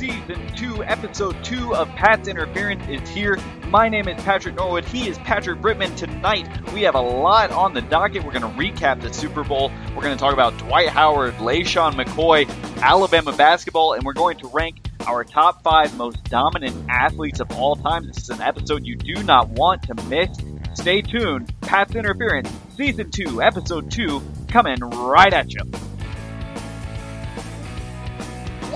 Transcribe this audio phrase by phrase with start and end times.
[0.00, 3.38] Season 2, Episode 2 of Pat's Interference is here.
[3.66, 4.86] My name is Patrick Norwood.
[4.86, 5.94] He is Patrick Brittman.
[5.94, 8.24] Tonight, we have a lot on the docket.
[8.24, 9.70] We're going to recap the Super Bowl.
[9.94, 12.48] We're going to talk about Dwight Howard, LeSean McCoy,
[12.80, 17.76] Alabama basketball, and we're going to rank our top five most dominant athletes of all
[17.76, 18.06] time.
[18.06, 20.30] This is an episode you do not want to miss.
[20.72, 21.52] Stay tuned.
[21.60, 25.60] Pat's Interference, Season 2, Episode 2, coming right at you.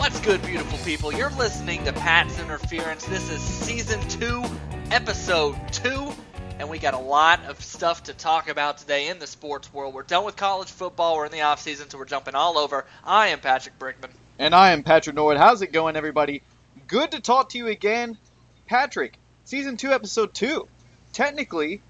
[0.04, 1.14] What's good, beautiful people?
[1.14, 3.06] You're listening to Pat's Interference.
[3.06, 4.44] This is Season 2,
[4.90, 6.12] Episode 2,
[6.58, 9.94] and we got a lot of stuff to talk about today in the sports world.
[9.94, 12.84] We're done with college football, we're in the off season, so we're jumping all over.
[13.02, 14.10] I am Patrick Brickman.
[14.38, 15.38] And I am Patrick Norwood.
[15.38, 16.42] How's it going, everybody?
[16.86, 18.18] Good to talk to you again.
[18.66, 20.68] Patrick, Season 2, Episode 2.
[21.14, 21.80] Technically,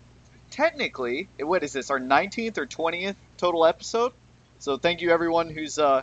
[0.53, 4.13] technically, what is this, our 19th or 20th total episode?
[4.61, 6.03] So thank you, everyone who's uh,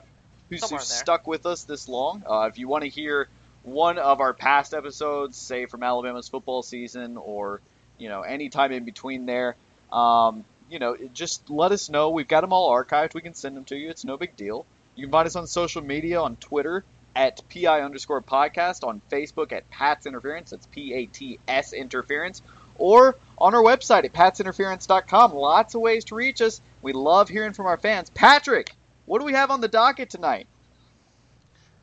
[0.52, 2.24] who's, who's stuck with us this long.
[2.30, 3.28] Uh, if you want to hear
[3.64, 7.62] one of our past episodes, say from Alabama's football season or
[7.98, 9.56] you know any time in between there,
[9.92, 12.12] um, you know, just let us know.
[12.12, 13.14] We've got them all archived.
[13.14, 13.90] We can send them to you.
[13.90, 14.66] It's no big deal.
[14.96, 16.84] You can find us on social media on Twitter
[17.16, 20.52] at pi underscore podcast, on Facebook at Pat's Interference.
[20.52, 22.42] That's P A T S Interference,
[22.78, 25.34] or on our website at patsinterference.com.
[25.34, 26.62] Lots of ways to reach us.
[26.82, 28.10] We love hearing from our fans.
[28.10, 28.76] Patrick,
[29.12, 30.48] what do we have on the docket tonight?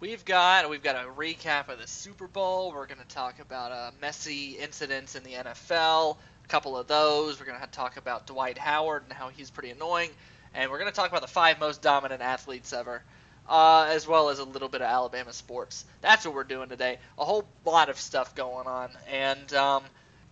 [0.01, 2.73] We've got we've got a recap of the Super Bowl.
[2.73, 7.39] We're going to talk about uh, messy incidents in the NFL, a couple of those.
[7.39, 10.09] We're going to talk about Dwight Howard and how he's pretty annoying,
[10.55, 13.03] and we're going to talk about the five most dominant athletes ever,
[13.47, 15.85] uh, as well as a little bit of Alabama sports.
[16.01, 16.97] That's what we're doing today.
[17.19, 19.83] A whole lot of stuff going on, and um,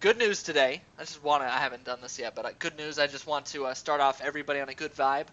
[0.00, 0.80] good news today.
[0.98, 1.46] I just want to.
[1.46, 2.98] I haven't done this yet, but uh, good news.
[2.98, 5.26] I just want to uh, start off everybody on a good vibe.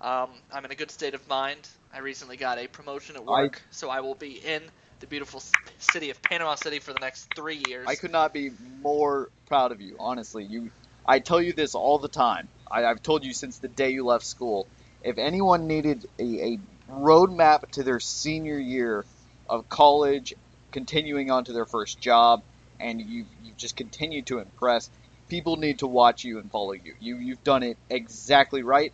[0.00, 1.68] Um, I'm in a good state of mind.
[1.92, 4.62] I recently got a promotion at I- work, so I will be in
[5.00, 5.42] the beautiful
[5.78, 7.88] city of Panama City for the next three years.
[7.88, 8.50] I could not be
[8.82, 10.44] more proud of you, honestly.
[10.44, 10.70] You,
[11.06, 12.48] I tell you this all the time.
[12.70, 14.68] I, I've told you since the day you left school.
[15.02, 16.58] If anyone needed a, a
[16.90, 19.04] roadmap to their senior year
[19.48, 20.34] of college,
[20.72, 22.40] continuing on to their first job,
[22.78, 24.90] and you you just continued to impress,
[25.28, 26.94] people need to watch you and follow you.
[27.00, 28.92] You you've done it exactly right.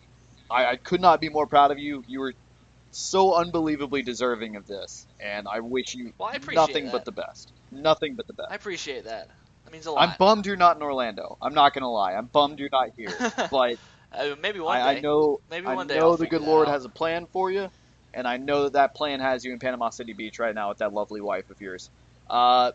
[0.50, 2.02] I, I could not be more proud of you.
[2.06, 2.34] You were
[2.90, 6.92] so unbelievably deserving of this, and I wish you Well, I nothing that.
[6.92, 7.52] but the best.
[7.70, 8.48] Nothing but the best.
[8.50, 9.28] I appreciate that.
[9.64, 10.08] That means a lot.
[10.08, 11.36] I'm bummed you're not in Orlando.
[11.42, 12.14] I'm not gonna lie.
[12.14, 13.10] I'm bummed you're not here.
[13.50, 13.76] But
[14.12, 14.98] Uh, maybe one I, day.
[14.98, 16.74] I know Maybe I one day know I'll the good Lord out.
[16.74, 17.70] has a plan for you,
[18.14, 20.78] and I know that that plan has you in Panama City Beach right now with
[20.78, 21.90] that lovely wife of yours.
[22.30, 22.70] Uh,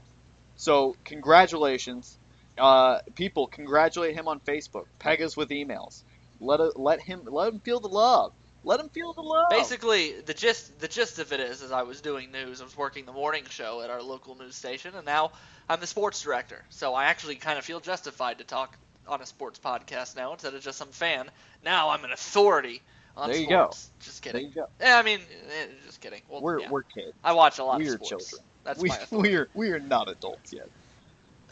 [0.55, 2.19] so congratulations,
[2.57, 3.47] uh, people.
[3.47, 4.85] Congratulate him on Facebook.
[4.99, 6.03] Peg us with emails.
[6.41, 8.33] Let let him let him feel the love.
[8.63, 9.47] Let him feel the love.
[9.49, 12.61] Basically, the gist the gist of it is, is I was doing news.
[12.61, 15.31] I was working the morning show at our local news station, and now
[15.69, 16.63] I'm the sports director.
[16.69, 18.75] So I actually kind of feel justified to talk
[19.07, 21.29] on a sports podcast now instead of just some fan.
[21.63, 22.81] Now I'm an authority
[23.17, 23.63] on There you go.
[23.65, 23.89] sports.
[24.01, 24.49] Just there kidding.
[24.49, 24.67] you go.
[24.79, 26.21] Yeah, I mean, eh, just kidding.
[26.29, 26.69] Well, We're yeah.
[26.69, 27.13] we're kids.
[27.23, 28.09] I watch a lot we of sports.
[28.09, 28.41] children.
[28.63, 29.29] That's we my authority.
[29.29, 30.69] we are we are not adults yet.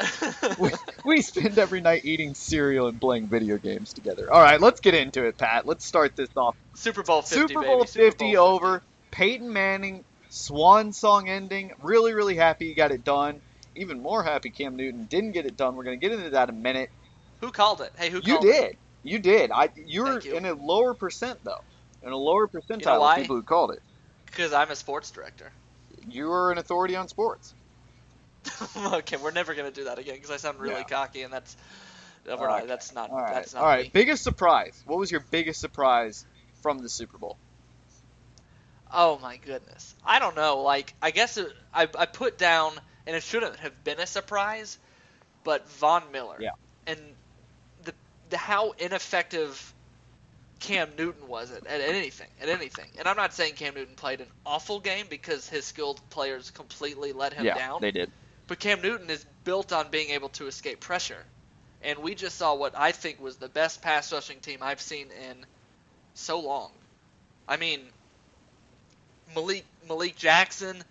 [0.60, 0.72] we,
[1.04, 4.32] we spend every night eating cereal and playing video games together.
[4.32, 5.66] All right, let's get into it, Pat.
[5.66, 6.56] Let's start this off.
[6.74, 7.62] Super Bowl 50, Super.
[7.62, 8.82] Bowl Super 50 Bowl over.
[9.12, 11.74] Peyton Manning, swan song ending.
[11.82, 13.42] Really, really happy you got it done.
[13.76, 15.76] Even more happy Cam Newton didn't get it done.
[15.76, 16.90] We're going to get into that in a minute.
[17.42, 17.92] Who called it?
[17.98, 18.48] Hey, who You called it?
[18.48, 18.78] You did.
[19.02, 19.52] You did.
[19.52, 20.36] I you're you.
[20.36, 21.62] in a lower percent though.
[22.04, 23.82] In a lower percentile know of people who called it.
[24.26, 25.52] Because I'm a sports director.
[26.08, 27.54] You are an authority on sports.
[28.94, 30.84] okay, we're never gonna do that again because I sound really Yeah.
[30.84, 31.56] cocky, and that's
[32.30, 33.34] uh, we're not, that's not All right.
[33.36, 33.86] that's not All right.
[33.86, 33.92] me.
[33.94, 34.82] Biggest surprise.
[34.86, 36.26] What was your biggest surprise
[36.62, 37.38] from the Super Bowl?
[38.92, 40.62] Oh my goodness, I don't know.
[40.62, 42.74] Like I guess it, I I put down,
[43.06, 44.80] and it shouldn't have been a surprise,
[45.44, 46.38] but Von Miller.
[46.40, 46.52] Yeah.
[46.88, 47.00] And
[47.84, 47.94] the
[48.32, 49.74] the how ineffective
[50.60, 52.88] Cam Newton was at, at anything at anything.
[52.98, 57.14] And I'm not saying Cam Newton played an awful game because his skilled players completely
[57.14, 57.82] let him yeah, down.
[57.82, 58.12] they did.
[58.50, 61.24] But Cam Newton is built on being able to escape pressure.
[61.84, 65.08] And we just saw what I think was the best pass rushing team I've seen
[65.12, 65.46] in
[66.16, 66.72] so long.
[67.48, 67.80] I mean,
[69.36, 70.84] Malik Malik Jackson,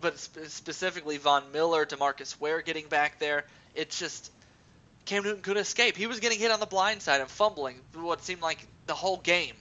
[0.00, 3.44] but sp- specifically Von Miller, Demarcus Ware getting back there.
[3.76, 4.32] It's just
[5.04, 5.96] Cam Newton could escape.
[5.96, 9.18] He was getting hit on the blind side and fumbling what seemed like the whole
[9.18, 9.54] game.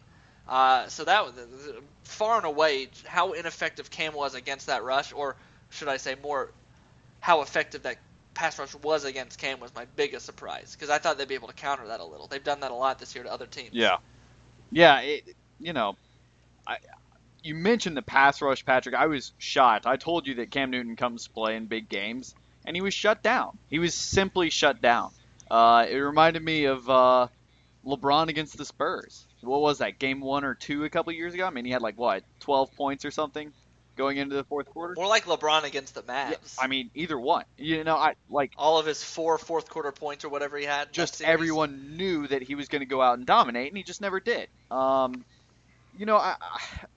[0.49, 1.35] Uh, so that was
[2.03, 5.35] far and away how ineffective Cam was against that rush, or
[5.69, 6.49] should I say more,
[7.23, 7.95] how effective that
[8.33, 11.47] pass rush was against Cam was my biggest surprise because I thought they'd be able
[11.47, 12.27] to counter that a little.
[12.27, 13.69] They've done that a lot this year to other teams.
[13.71, 13.97] Yeah.
[14.73, 15.23] Yeah, it,
[15.57, 15.95] you know,
[16.67, 16.79] I
[17.41, 18.93] you mentioned the pass rush, Patrick.
[18.93, 19.87] I was shocked.
[19.87, 22.35] I told you that Cam Newton comes to play in big games,
[22.65, 23.57] and he was shut down.
[23.69, 25.11] He was simply shut down.
[25.49, 27.27] Uh, it reminded me of uh,
[27.85, 29.25] LeBron against the Spurs.
[29.39, 29.97] What was that?
[29.97, 31.45] Game one or two a couple years ago?
[31.45, 33.53] I mean, he had like what, 12 points or something
[33.95, 34.93] going into the fourth quarter.
[34.95, 36.31] More like LeBron against the Mavs.
[36.57, 37.45] Yeah, I mean, either one.
[37.57, 40.91] You know, I like all of his four fourth quarter points or whatever he had.
[40.91, 44.01] Just everyone knew that he was going to go out and dominate, and he just
[44.01, 44.47] never did.
[44.71, 45.23] Um,
[45.97, 46.35] you know, I,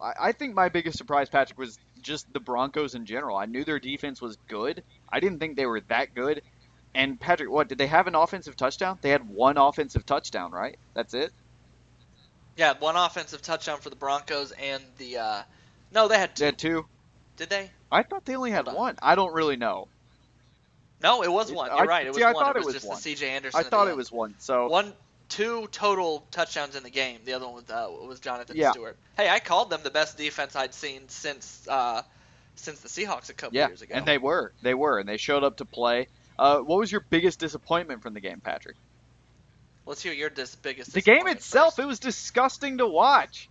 [0.00, 3.36] I I think my biggest surprise, Patrick, was just the Broncos in general.
[3.36, 4.82] I knew their defense was good.
[5.08, 6.42] I didn't think they were that good.
[6.94, 8.98] And Patrick, what did they have an offensive touchdown?
[9.02, 10.78] They had one offensive touchdown, right?
[10.94, 11.30] That's it.
[12.56, 15.18] Yeah, one offensive touchdown for the Broncos and the.
[15.18, 15.42] Uh,
[15.92, 16.40] no, they had two.
[16.40, 16.86] They had two.
[17.36, 17.70] Did they?
[17.90, 18.74] I thought they only had on.
[18.74, 18.96] one.
[19.00, 19.88] I don't really know.
[21.02, 21.70] No, it was one.
[21.70, 22.06] You're I, right.
[22.06, 22.44] It see, was I one.
[22.44, 22.96] Thought it was, just one.
[22.96, 23.28] the C.J.
[23.28, 23.60] Anderson.
[23.60, 24.34] I thought it was one.
[24.38, 24.92] So one,
[25.28, 27.20] two total touchdowns in the game.
[27.24, 28.72] The other one was, uh, was Jonathan yeah.
[28.72, 28.96] Stewart.
[29.16, 32.02] Hey, I called them the best defense I'd seen since uh,
[32.56, 33.94] since the Seahawks a couple yeah, years ago.
[33.94, 34.52] and they were.
[34.62, 36.08] They were, and they showed up to play.
[36.38, 38.76] Uh, what was your biggest disappointment from the game, Patrick?
[39.86, 40.92] Let's hear your dis- biggest.
[40.92, 41.78] The game itself, first.
[41.78, 43.48] it was disgusting to watch.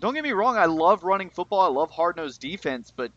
[0.00, 1.60] Don't get me wrong, I love running football.
[1.60, 3.10] I love hard nosed defense, but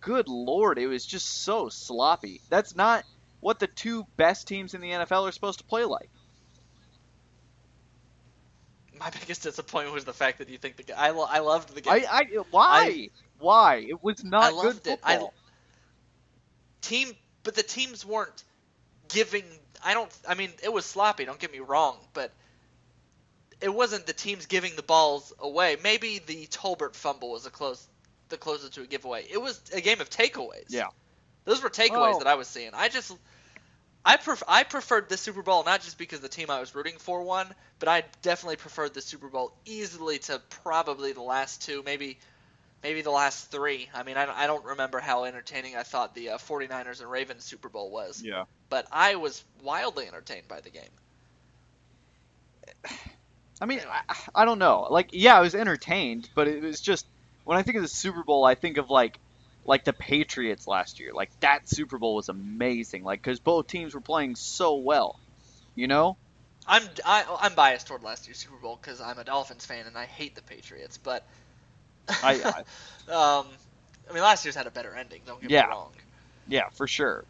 [0.00, 2.40] good lord, it was just so sloppy.
[2.50, 3.04] That's not
[3.40, 6.10] what the two best teams in the NFL are supposed to play like.
[8.98, 10.96] My biggest disappointment was the fact that you think the game.
[10.98, 11.92] I, lo- I loved the game.
[11.92, 14.98] I, I why I, why it was not I good football.
[15.02, 15.28] I,
[16.82, 18.44] team, but the teams weren't
[19.08, 19.44] giving.
[19.84, 20.10] I don't.
[20.28, 21.24] I mean, it was sloppy.
[21.24, 22.32] Don't get me wrong, but
[23.60, 25.76] it wasn't the teams giving the balls away.
[25.82, 27.86] Maybe the Tolbert fumble was a close,
[28.28, 29.24] the closest to a giveaway.
[29.30, 30.66] It was a game of takeaways.
[30.68, 30.88] Yeah,
[31.44, 32.18] those were takeaways oh.
[32.18, 32.70] that I was seeing.
[32.74, 33.16] I just,
[34.04, 36.98] I pref- I preferred the Super Bowl not just because the team I was rooting
[36.98, 37.46] for won,
[37.78, 42.18] but I definitely preferred the Super Bowl easily to probably the last two, maybe.
[42.82, 43.88] Maybe the last three.
[43.92, 47.10] I mean, I don't, I don't remember how entertaining I thought the uh, 49ers and
[47.10, 48.22] Ravens Super Bowl was.
[48.22, 48.44] Yeah.
[48.68, 50.82] But I was wildly entertained by the game.
[53.60, 54.86] I mean, I, I don't know.
[54.90, 57.06] Like, yeah, I was entertained, but it was just
[57.44, 59.18] when I think of the Super Bowl, I think of like
[59.64, 61.12] like the Patriots last year.
[61.12, 63.02] Like that Super Bowl was amazing.
[63.02, 65.18] Like because both teams were playing so well.
[65.74, 66.16] You know.
[66.68, 69.64] I'm I, am i am biased toward last year's Super Bowl because I'm a Dolphins
[69.64, 71.24] fan and I hate the Patriots, but
[72.08, 72.64] I,
[73.08, 73.46] I um,
[74.10, 75.22] I mean last year's had a better ending.
[75.26, 75.62] Don't get yeah.
[75.62, 75.92] me wrong.
[76.48, 77.24] Yeah, for sure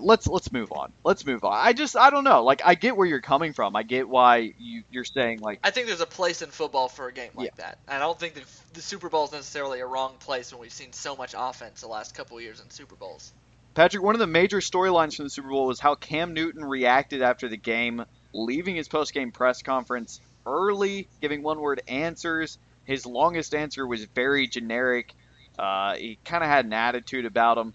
[0.00, 0.92] let's let's move on.
[1.04, 1.54] Let's move on.
[1.54, 2.44] I just I don't know.
[2.44, 3.76] Like I get where you're coming from.
[3.76, 7.08] I get why you you're saying like I think there's a place in football for
[7.08, 7.64] a game like yeah.
[7.64, 7.78] that.
[7.88, 8.42] I don't think the,
[8.74, 11.88] the Super Bowl is necessarily a wrong place when we've seen so much offense the
[11.88, 13.32] last couple of years in Super Bowls.
[13.74, 17.20] Patrick, one of the major storylines from the Super Bowl was how Cam Newton reacted
[17.20, 22.56] after the game, leaving his post-game press conference early, giving one-word answers.
[22.84, 25.12] His longest answer was very generic.
[25.58, 27.74] Uh, he kind of had an attitude about him.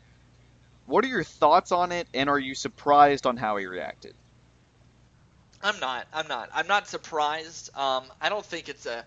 [0.92, 4.14] What are your thoughts on it, and are you surprised on how he reacted?
[5.64, 6.06] I'm not.
[6.14, 6.50] I'm not.
[6.54, 7.70] I'm not surprised.
[7.78, 9.06] Um, I don't think it's a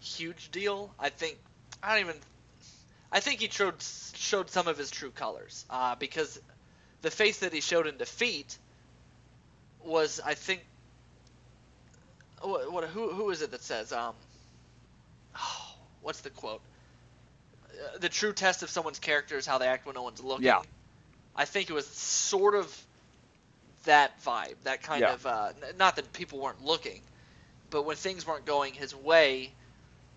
[0.00, 0.92] huge deal.
[0.98, 1.38] I think
[1.82, 2.20] I don't even.
[3.10, 3.82] I think he showed
[4.14, 6.38] showed some of his true colors uh, because
[7.00, 8.58] the face that he showed in defeat
[9.84, 10.62] was, I think,
[12.42, 14.14] what, what who who is it that says um,
[15.40, 16.60] oh, what's the quote?
[17.64, 20.44] Uh, the true test of someone's character is how they act when no one's looking.
[20.44, 20.60] Yeah.
[21.34, 22.86] I think it was sort of
[23.84, 25.14] that vibe, that kind yeah.
[25.14, 27.00] of uh, not that people weren't looking,
[27.70, 29.50] but when things weren't going his way,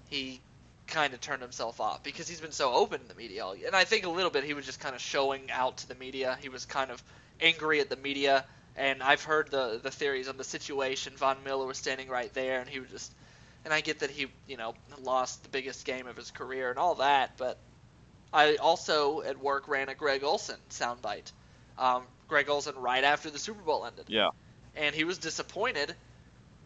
[0.09, 0.41] he
[0.87, 3.45] kind of turned himself off because he's been so open in the media.
[3.65, 5.95] And I think a little bit he was just kind of showing out to the
[5.95, 6.37] media.
[6.41, 7.01] He was kind of
[7.41, 8.45] angry at the media.
[8.77, 11.13] And I've heard the the theories on the situation.
[11.15, 13.13] Von Miller was standing right there, and he was just.
[13.63, 16.77] And I get that he, you know, lost the biggest game of his career and
[16.77, 17.57] all that, but
[18.35, 21.31] I also at work ran a Greg Olsen soundbite.
[21.77, 24.05] Um, Greg Olsen right after the Super Bowl ended.
[24.09, 24.29] Yeah.
[24.75, 25.95] And he was disappointed,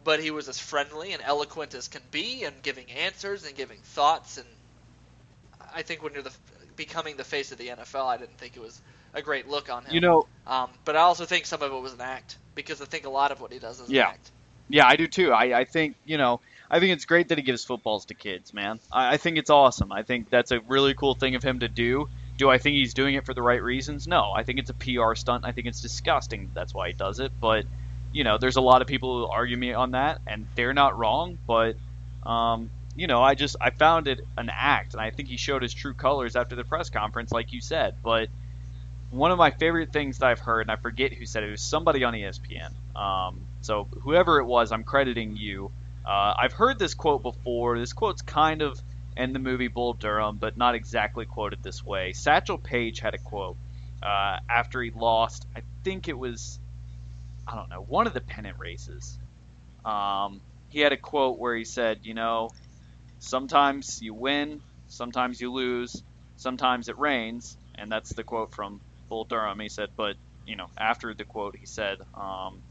[0.04, 3.78] but he was as friendly and eloquent as can be, and giving answers and giving
[3.78, 4.38] thoughts.
[4.38, 4.48] And
[5.74, 6.34] I think when you're the
[6.76, 8.82] becoming the face of the NFL, I didn't think it was
[9.14, 9.94] a great look on him.
[9.94, 10.28] You know.
[10.48, 13.10] Um, but I also think some of it was an act because I think a
[13.10, 14.08] lot of what he does is yeah.
[14.08, 14.32] an act.
[14.70, 15.34] Yeah, I do too.
[15.34, 18.54] I, I think you know I think it's great that he gives footballs to kids,
[18.54, 18.80] man.
[18.92, 19.92] I, I think it's awesome.
[19.92, 22.08] I think that's a really cool thing of him to do.
[22.38, 24.08] Do I think he's doing it for the right reasons?
[24.08, 24.32] No.
[24.36, 25.46] I think it's a PR stunt.
[25.46, 26.52] I think it's disgusting.
[26.54, 27.32] That's why he does it.
[27.40, 27.66] But
[28.12, 30.98] you know, there's a lot of people who argue me on that, and they're not
[30.98, 31.38] wrong.
[31.46, 31.76] But
[32.24, 35.62] um, you know, I just I found it an act, and I think he showed
[35.64, 37.96] his true colors after the press conference, like you said.
[38.04, 38.30] But
[39.12, 41.52] one of my favorite things that I've heard, and I forget who said it, it
[41.52, 42.72] was somebody on ESPN.
[42.96, 45.72] Um, so whoever it was, I'm crediting you
[46.10, 47.78] uh, I've heard this quote before.
[47.78, 48.80] This quote's kind of
[49.16, 52.14] in the movie Bull Durham, but not exactly quoted this way.
[52.14, 53.58] Satchel Paige had a quote
[54.02, 55.46] uh, after he lost.
[55.56, 56.58] I think it was,
[57.48, 59.20] I don't know, one of the pennant races.
[59.86, 62.50] Um, he had a quote where he said, you know,
[63.20, 66.02] sometimes you win, sometimes you lose,
[66.38, 69.60] sometimes it rains, and that's the quote from Bull Durham.
[69.60, 70.16] He said, but
[70.48, 72.64] you know, after the quote, he said, um,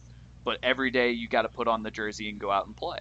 [0.45, 2.99] but every day you got to put on the jersey and go out and play.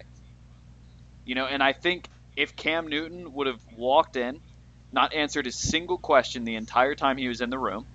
[1.28, 2.08] You know, and I think
[2.38, 4.40] if Cam Newton would have walked in,
[4.94, 7.86] not answered a single question the entire time he was in the room,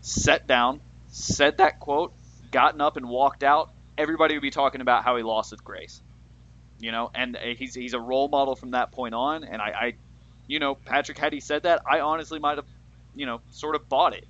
[0.00, 2.14] sat down, said that quote,
[2.50, 6.00] gotten up and walked out, everybody would be talking about how he lost with grace.
[6.80, 9.44] You know, and he's he's a role model from that point on.
[9.44, 9.94] And I, I
[10.46, 12.66] you know, Patrick, had he said that, I honestly might have,
[13.14, 14.26] you know, sort of bought it.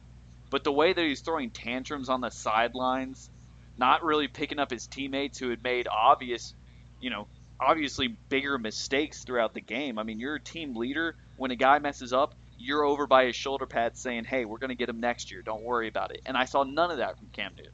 [0.51, 3.31] But the way that he's throwing tantrums on the sidelines,
[3.79, 6.55] not really picking up his teammates who had made obvious,
[7.01, 7.29] you know,
[7.61, 9.99] obviously bigger mistakes throughout the game.
[9.99, 11.17] I mean, you're a team leader.
[11.37, 14.71] When a guy messes up, you're over by his shoulder pad saying, "Hey, we're going
[14.71, 15.43] to get him next year.
[15.43, 17.73] Don't worry about it." And I saw none of that from Cam Newton.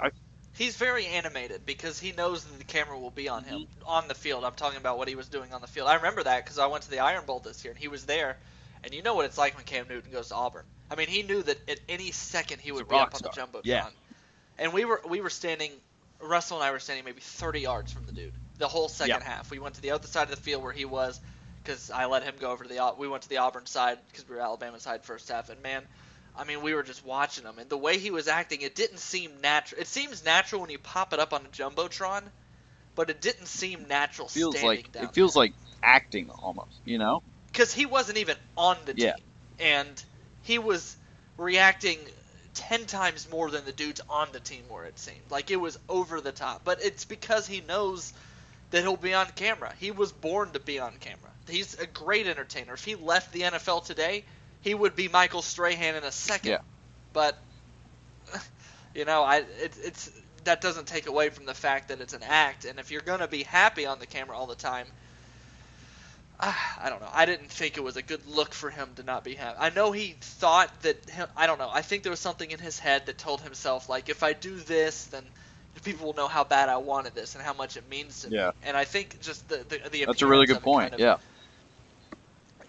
[0.00, 0.10] I,
[0.54, 3.86] He's very animated because he knows that the camera will be on him mm-hmm.
[3.86, 4.44] on the field.
[4.44, 5.88] I'm talking about what he was doing on the field.
[5.88, 8.04] I remember that because I went to the Iron Bowl this year and he was
[8.06, 8.36] there.
[8.84, 10.64] And you know what it's like when Cam Newton goes to Auburn.
[10.90, 13.30] I mean, he knew that at any second he would be up star.
[13.30, 13.66] on the jumbotron.
[13.66, 13.88] Yeah.
[14.58, 15.72] And we were we were standing,
[16.20, 19.22] Russell and I were standing maybe 30 yards from the dude the whole second yep.
[19.22, 19.50] half.
[19.50, 21.20] We went to the other side of the field where he was
[21.62, 22.94] because I let him go over to the.
[22.98, 25.82] We went to the Auburn side because we were Alabama side first half, and man,
[26.36, 28.98] I mean, we were just watching him, and the way he was acting, it didn't
[28.98, 29.80] seem natural.
[29.80, 32.22] It seems natural when you pop it up on a jumbotron,
[32.94, 34.28] but it didn't seem natural.
[34.28, 35.42] Feels standing like down it feels there.
[35.42, 37.22] like acting almost, you know?
[37.52, 39.16] Because he wasn't even on the team, Yeah.
[39.58, 40.04] and
[40.42, 40.96] he was
[41.36, 41.98] reacting
[42.54, 44.84] ten times more than the dudes on the team were.
[44.84, 48.12] It seemed like it was over the top, but it's because he knows
[48.70, 49.72] that he'll be on camera.
[49.78, 51.30] He was born to be on camera.
[51.48, 52.74] He's a great entertainer.
[52.74, 54.24] If he left the NFL today,
[54.60, 56.50] he would be Michael Strahan in a second.
[56.50, 56.58] Yeah.
[57.12, 57.38] But
[58.94, 60.10] you know, I it, it's
[60.44, 62.64] that doesn't take away from the fact that it's an act.
[62.64, 64.86] And if you're going to be happy on the camera all the time,
[66.40, 67.10] I don't know.
[67.12, 69.56] I didn't think it was a good look for him to not be happy.
[69.58, 71.70] I know he thought that him, I don't know.
[71.72, 74.56] I think there was something in his head that told himself like, if I do
[74.56, 75.24] this, then
[75.82, 78.46] people will know how bad I wanted this and how much it means to Yeah.
[78.48, 78.52] me.
[78.64, 80.90] And I think just the the, the That's a really good point.
[80.90, 81.16] kind of- yeah.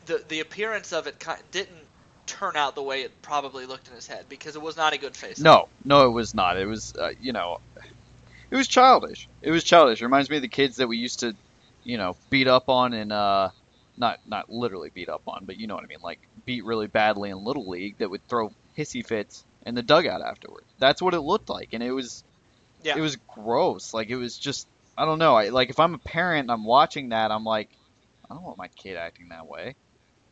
[0.06, 1.78] the the appearance of it kind didn't
[2.26, 4.98] turn out the way it probably looked in his head because it was not a
[4.98, 5.40] good face.
[5.40, 6.58] No, no, it was not.
[6.58, 7.60] It was, uh, you know,
[8.52, 9.28] it was childish.
[9.42, 10.02] It was childish.
[10.02, 11.36] It reminds me of the kids that we used to,
[11.84, 13.50] you know, beat up on and uh,
[13.98, 16.88] not not literally beat up on, but you know what I mean, like beat really
[16.88, 20.64] badly in little league that would throw hissy fits in the dugout afterward.
[20.78, 22.24] That's what it looked like, and it was,
[22.84, 22.98] Yeah.
[22.98, 23.94] it was gross.
[23.94, 24.68] Like it was just,
[24.98, 25.36] I don't know.
[25.36, 27.70] I like if I'm a parent and I'm watching that, I'm like,
[28.30, 29.76] I don't want my kid acting that way.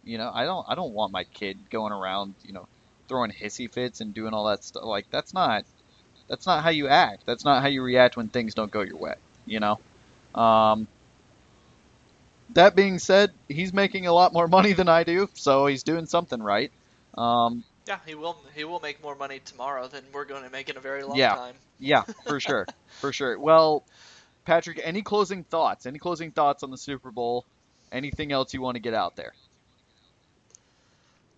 [0.04, 2.68] You know, I don't I don't want my kid going around, you know,
[3.10, 4.84] throwing hissy fits and doing all that stuff.
[4.84, 5.66] Like that's not
[6.30, 7.26] that's not how you act.
[7.26, 9.16] That's not how you react when things don't go your way.
[9.46, 9.80] You know.
[10.36, 10.88] Um,
[12.54, 16.06] that being said, he's making a lot more money than I do, so he's doing
[16.06, 16.72] something right.
[17.18, 20.70] Um, Yeah, he will he will make more money tomorrow than we're going to make
[20.70, 21.34] in a very long Yeah.
[21.34, 21.56] time.
[21.80, 22.68] yeah, for sure,
[23.00, 23.40] for sure.
[23.40, 23.86] Well,
[24.46, 25.86] Patrick, any closing thoughts?
[25.86, 27.46] Any closing thoughts on the Super Bowl?
[27.92, 29.34] Anything else you want to get out there?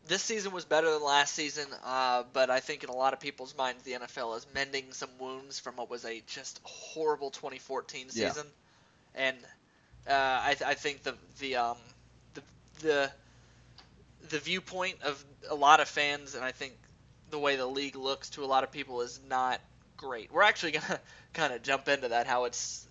[0.08, 3.20] This season was better than last season, uh, but I think in a lot of
[3.20, 8.10] people's minds, the NFL is mending some wounds from what was a just horrible 2014
[8.10, 8.34] season, Yeah.
[8.34, 8.48] season,
[9.16, 9.38] and
[10.08, 11.78] uh, I, I think the the um,
[12.34, 12.44] the
[12.82, 13.12] the
[14.30, 16.74] the viewpoint of a lot of fans, and I think
[17.30, 19.62] the way the league looks to a lot of people is not
[19.98, 20.32] great.
[20.32, 21.00] We're actually gonna
[21.34, 22.28] kind of jump into that.
[22.28, 22.88] How it's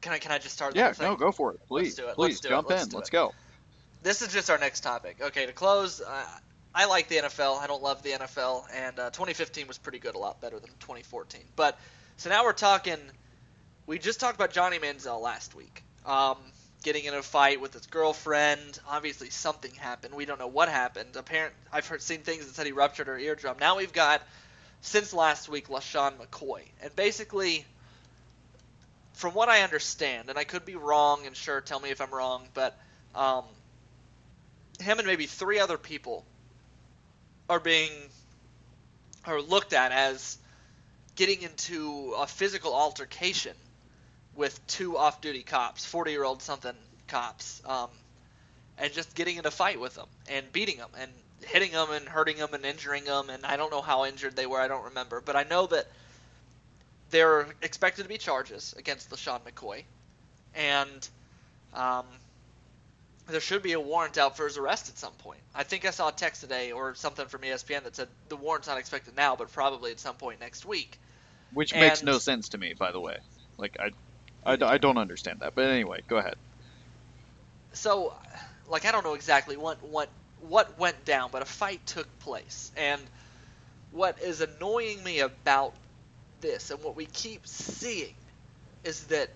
[0.00, 0.76] can I can I just start?
[0.76, 1.60] Yeah, no, go for it.
[1.68, 2.14] Please, do it.
[2.16, 2.50] please Let's do it.
[2.50, 2.90] jump Let's in.
[2.90, 3.12] Let's it.
[3.12, 3.32] go.
[4.02, 5.18] this is just our next topic.
[5.22, 6.26] Okay, to close, uh,
[6.74, 7.58] I like the NFL.
[7.58, 10.70] I don't love the NFL, and uh, 2015 was pretty good, a lot better than
[10.80, 11.42] 2014.
[11.56, 11.78] But
[12.16, 12.98] so now we're talking.
[13.86, 16.36] We just talked about Johnny Manziel last week, um,
[16.82, 18.78] getting in a fight with his girlfriend.
[18.88, 20.14] Obviously, something happened.
[20.14, 21.16] We don't know what happened.
[21.16, 23.58] Apparent, I've heard seen things that said he ruptured her eardrum.
[23.58, 24.22] Now we've got
[24.80, 27.64] since last week LeSean McCoy, and basically.
[29.14, 32.10] From what I understand, and I could be wrong, and sure, tell me if I'm
[32.10, 32.76] wrong, but
[33.14, 33.44] um,
[34.80, 36.24] him and maybe three other people
[37.48, 37.90] are being
[39.24, 40.38] are looked at as
[41.14, 43.54] getting into a physical altercation
[44.34, 46.74] with two off-duty cops, 40-year-old something
[47.08, 47.90] cops, um,
[48.78, 51.10] and just getting in a fight with them and beating them and
[51.44, 53.28] hitting them and hurting them and injuring them.
[53.30, 54.60] And I don't know how injured they were.
[54.60, 55.86] I don't remember, but I know that
[57.10, 59.84] there are expected to be charges against LeSean McCoy,
[60.54, 61.08] and
[61.74, 62.06] um,
[63.28, 65.40] there should be a warrant out for his arrest at some point.
[65.54, 68.68] I think I saw a text today or something from ESPN that said the warrant's
[68.68, 70.98] not expected now, but probably at some point next week.
[71.52, 73.18] Which makes no sense to me, by the way.
[73.58, 73.90] Like I,
[74.44, 75.54] I, I don't understand that.
[75.54, 76.36] But anyway, go ahead.
[77.72, 78.14] so
[78.68, 80.08] like I don't know exactly what what
[80.40, 82.72] what went down, but a fight took place.
[82.76, 83.00] And
[83.92, 85.74] what is annoying me about
[86.40, 88.14] this and what we keep seeing
[88.84, 89.30] is that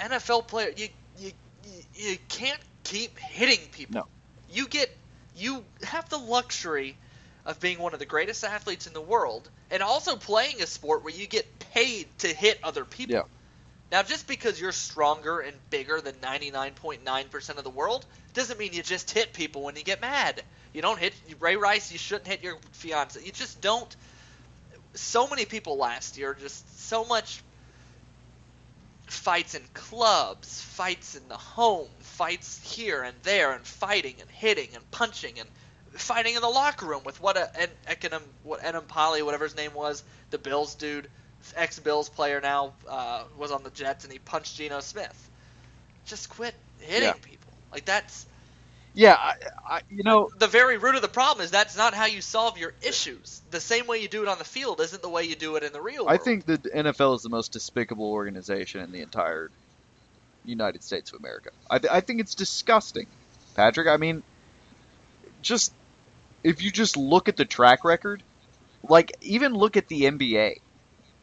[0.00, 0.88] NFL player you
[1.18, 1.32] you
[1.94, 3.94] you, can't keep hitting people.
[3.94, 4.06] No.
[4.50, 4.96] You get
[5.36, 6.96] you have the luxury
[7.46, 11.04] of being one of the greatest athletes in the world and also playing a sport
[11.04, 13.16] where you get paid to hit other people.
[13.16, 13.22] Yeah.
[13.90, 18.82] Now, just because you're stronger and bigger than 99.9% of the world doesn't mean you
[18.82, 20.42] just hit people when you get mad.
[20.72, 21.90] You don't hit Ray Rice.
[21.90, 23.20] You shouldn't hit your fiance.
[23.24, 23.96] You just don't.
[24.94, 27.42] So many people last year, just so much
[29.06, 34.68] fights in clubs, fights in the home, fights here and there, and fighting and hitting
[34.74, 35.48] and punching and
[35.94, 39.74] fighting in the locker room with what a an Econom, what Enemkpali, whatever his name
[39.74, 41.08] was, the Bills dude,
[41.56, 45.30] ex Bills player now, uh, was on the Jets and he punched Geno Smith.
[46.06, 47.14] Just quit hitting Yeah.
[47.20, 47.52] people.
[47.72, 48.26] Like that's
[48.94, 49.34] Yeah, I,
[49.68, 52.58] I, you know, the very root of the problem is that's not how you solve
[52.58, 53.42] your issues.
[53.50, 55.64] The same way you do it on the field isn't the way you do it
[55.64, 56.10] in the real world.
[56.10, 59.50] I think the NFL is the most despicable organization in the entire
[60.44, 61.50] United States of America.
[61.70, 63.08] I, th- I think it's disgusting,
[63.56, 63.88] Patrick.
[63.88, 64.24] I mean,
[65.42, 65.74] just
[66.42, 68.22] if you just look at the track record,
[68.88, 70.60] like even look at the NBA,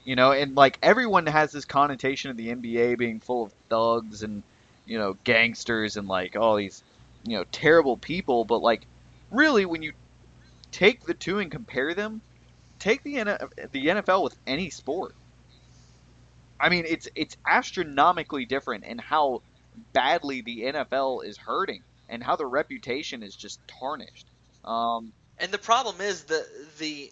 [0.04, 4.24] you know, and like everyone has this connotation of the NBA being full of thugs
[4.24, 4.44] and
[4.86, 6.84] you know gangsters and like all these
[7.26, 8.86] you know terrible people, but like
[9.32, 9.94] really when you
[10.72, 12.22] take the two and compare them,
[12.80, 13.14] take the
[13.72, 15.16] the NFL with any sport.
[16.60, 19.42] I mean, it's it's astronomically different in how
[19.94, 24.26] badly the NFL is hurting and how the reputation is just tarnished.
[24.68, 26.46] Um, And the problem is the
[26.80, 27.12] the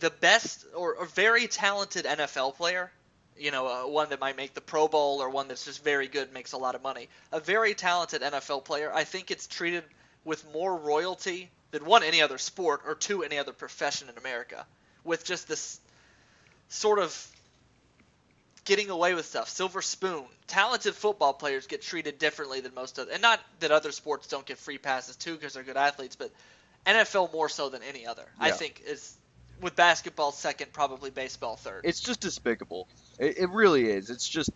[0.00, 2.90] the best or, or very talented NFL player,
[3.36, 6.08] you know, uh, one that might make the Pro Bowl or one that's just very
[6.08, 7.08] good, makes a lot of money.
[7.32, 9.84] A very talented NFL player, I think it's treated
[10.24, 14.66] with more royalty than one any other sport or two any other profession in America,
[15.04, 15.80] with just this
[16.68, 17.35] sort of
[18.66, 19.48] getting away with stuff.
[19.48, 20.24] Silver spoon.
[20.46, 24.44] Talented football players get treated differently than most other, and not that other sports don't
[24.44, 26.30] get free passes too because they're good athletes, but
[26.84, 28.24] NFL more so than any other.
[28.38, 29.16] I think is
[29.60, 31.80] with basketball second, probably baseball third.
[31.84, 32.86] it's just despicable.
[33.18, 34.10] It, it really is.
[34.10, 34.50] It's just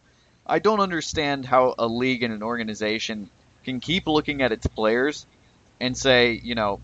[0.47, 3.31] I don't understand how a league and an organization
[3.65, 5.27] can keep looking at its players
[5.81, 6.81] and say, you know,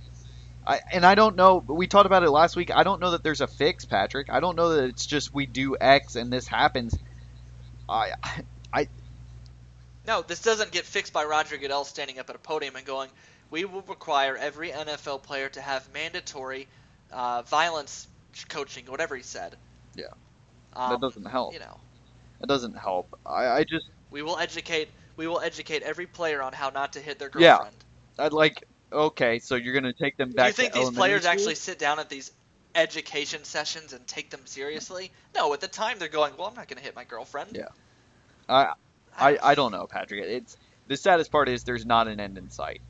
[0.67, 1.63] I and I don't know.
[1.67, 2.71] We talked about it last week.
[2.75, 4.31] I don't know that there's a fix, Patrick.
[4.31, 6.97] I don't know that it's just we do X and this happens.
[7.89, 8.13] I
[8.73, 8.89] I.
[10.07, 13.11] No, this doesn't get fixed by Roger Goodell standing up at a podium and going,
[13.51, 16.69] "We will require every NFL player to have mandatory
[17.13, 18.07] uh, violence
[18.49, 19.57] coaching," whatever he said.
[19.95, 20.07] Yeah.
[20.75, 21.55] Um, that doesn't help.
[21.55, 21.81] You know,
[22.41, 23.19] That doesn't help.
[23.25, 24.89] I, I just we will educate.
[25.17, 27.75] We will educate every player on how not to hit their girlfriend.
[28.19, 28.27] Yeah.
[28.27, 30.55] I'd like okay, so you're gonna take them back.
[30.55, 31.33] Do you think to these players school?
[31.33, 32.31] actually sit down at these
[32.77, 35.11] education sessions and take them seriously?
[35.35, 37.69] No, at the time they're going, "Well, I'm not going to hit my girlfriend." Yeah.
[38.49, 38.73] I
[39.17, 40.23] I, I don't know, Patrick.
[40.25, 42.81] It's the saddest part is there's not an end in sight.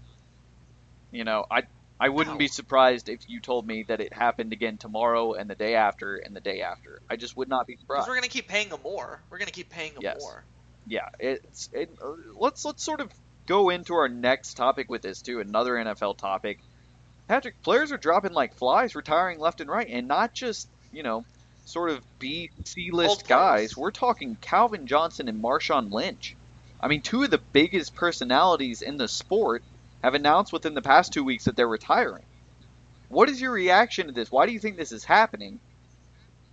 [1.12, 1.62] You know, I
[1.98, 2.38] I wouldn't No.
[2.38, 6.16] be surprised if you told me that it happened again tomorrow and the day after
[6.16, 7.00] and the day after.
[7.08, 8.08] I just would not be Because surprised.
[8.08, 9.22] we're going to keep paying them more.
[9.30, 10.16] We're going to keep paying them Yes.
[10.18, 10.44] more.
[10.88, 11.88] Yeah, it's it,
[12.38, 13.10] let's let's sort of
[13.46, 16.58] go into our next topic with this too, another NFL topic.
[17.28, 21.24] Patrick, players are dropping like flies, retiring left and right, and not just you know,
[21.66, 23.76] sort of B C list guys.
[23.76, 26.34] We're talking Calvin Johnson and Marshawn Lynch.
[26.80, 29.62] I mean, two of the biggest personalities in the sport
[30.02, 32.24] have announced within the past two weeks that they're retiring.
[33.08, 34.30] What is your reaction to this?
[34.30, 35.60] Why do you think this is happening?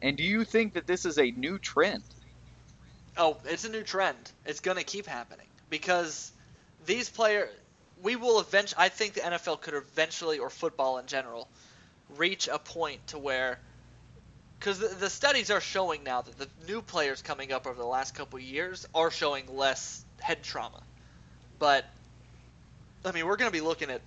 [0.01, 2.03] And do you think that this is a new trend?
[3.17, 4.17] Oh, it's a new trend.
[4.45, 6.31] It's going to keep happening because
[6.86, 7.49] these players,
[8.03, 8.83] we will eventually.
[8.83, 11.47] I think the NFL could eventually, or football in general,
[12.17, 13.57] reach a point to where,
[14.59, 17.87] because the, the studies are showing now that the new players coming up over the
[17.87, 20.81] last couple years are showing less head trauma,
[21.59, 21.85] but
[23.05, 24.01] I mean we're going to be looking at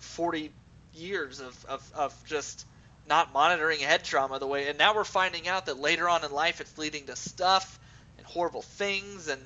[0.00, 0.50] 40
[0.94, 2.66] years of, of, of just
[3.08, 6.30] not monitoring head trauma the way and now we're finding out that later on in
[6.30, 7.78] life it's leading to stuff
[8.18, 9.40] and horrible things and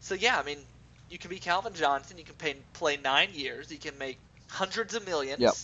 [0.00, 0.58] so yeah i mean
[1.08, 4.94] you can be calvin johnson you can pay, play nine years you can make hundreds
[4.94, 5.58] of millions Yep.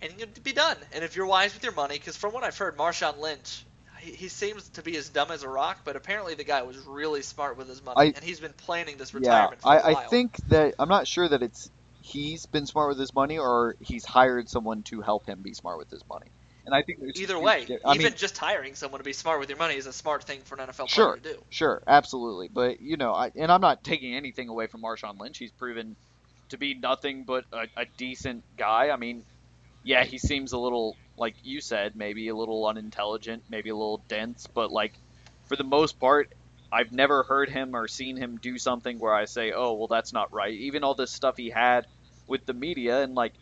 [0.00, 2.44] and you can be done and if you're wise with your money because from what
[2.44, 3.64] i've heard marshawn lynch
[4.00, 6.78] he, he seems to be as dumb as a rock, but apparently the guy was
[6.86, 9.76] really smart with his money, I- and he's been planning this Yeah, retirement for a
[9.76, 9.90] I, while.
[9.92, 11.68] I think that I'm not sure that it's
[12.00, 15.78] he's been smart with his money or he's hired someone to help him be smart
[15.78, 16.32] with his money.
[16.66, 19.48] And I think there's Either way, even mean, just hiring someone to be smart with
[19.48, 21.12] your money is a smart thing for an NFL Sure.
[21.12, 21.44] player to do.
[21.50, 22.48] Sure, absolutely.
[22.52, 25.38] But you know, I, and I'm not taking anything away from Marshawn Lynch.
[25.38, 25.96] He's proven
[26.50, 28.90] to be nothing but a, a decent guy.
[28.90, 29.24] I mean,
[29.82, 34.04] yeah, he seems a little like you said, maybe a little unintelligent, maybe a little
[34.08, 34.94] dense, but like
[35.48, 36.28] for the most part,
[36.72, 40.12] I've never heard him or seen him do something where I say, "Oh, well, that's
[40.12, 41.84] not right." Even all this stuff he had
[42.26, 43.34] with the media and like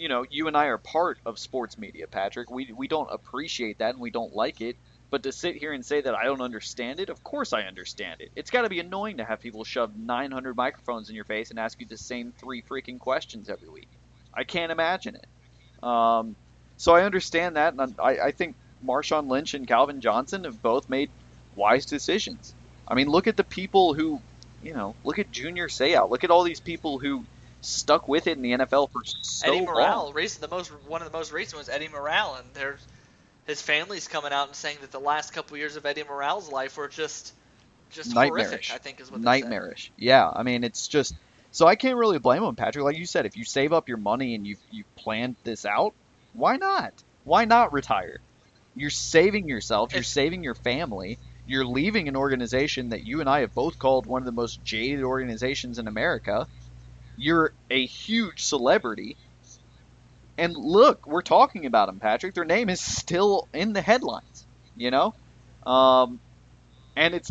[0.00, 2.50] you know, you and I are part of sports media, Patrick.
[2.50, 4.76] We we don't appreciate that and we don't like it.
[5.10, 8.20] But to sit here and say that I don't understand it, of course I understand
[8.20, 8.30] it.
[8.36, 11.60] It's got to be annoying to have people shove 900 microphones in your face and
[11.60, 13.90] ask you the same three freaking questions every week.
[14.34, 15.26] I can't imagine it.
[15.82, 16.36] Um,
[16.76, 20.88] so I understand that, and I, I think Marshawn Lynch and Calvin Johnson have both
[20.88, 21.12] made
[21.54, 22.54] wise decisions.
[22.88, 24.22] I mean, look at the people who,
[24.60, 26.10] you know, look at Junior Seau.
[26.10, 27.26] Look at all these people who
[27.60, 30.12] stuck with it in the NFL for so Eddie Morrall, long.
[30.14, 32.80] recent, the most one of the most recent was Eddie Morrall, and there's
[33.46, 36.76] his family's coming out and saying that the last couple years of Eddie Morrall's life
[36.76, 37.32] were just
[37.90, 38.46] just Nightmarish.
[38.68, 38.70] horrific.
[38.72, 39.42] I think is what they said.
[39.50, 39.90] nightmarish.
[39.96, 41.14] Yeah, I mean it's just
[41.52, 42.84] so I can't really blame him, Patrick.
[42.84, 45.92] Like you said, if you save up your money and you you planned this out,
[46.32, 46.92] why not?
[47.24, 48.20] Why not retire?
[48.76, 49.92] You're saving yourself.
[49.92, 51.18] You're If- saving your family.
[51.46, 54.62] You're leaving an organization that you and I have both called one of the most
[54.62, 56.46] jaded organizations in America.
[57.16, 59.16] You're a huge celebrity.
[60.38, 62.34] And look, we're talking about them, Patrick.
[62.34, 64.46] Their name is still in the headlines,
[64.76, 65.14] you know?
[65.66, 66.18] Um,
[66.96, 67.30] and it's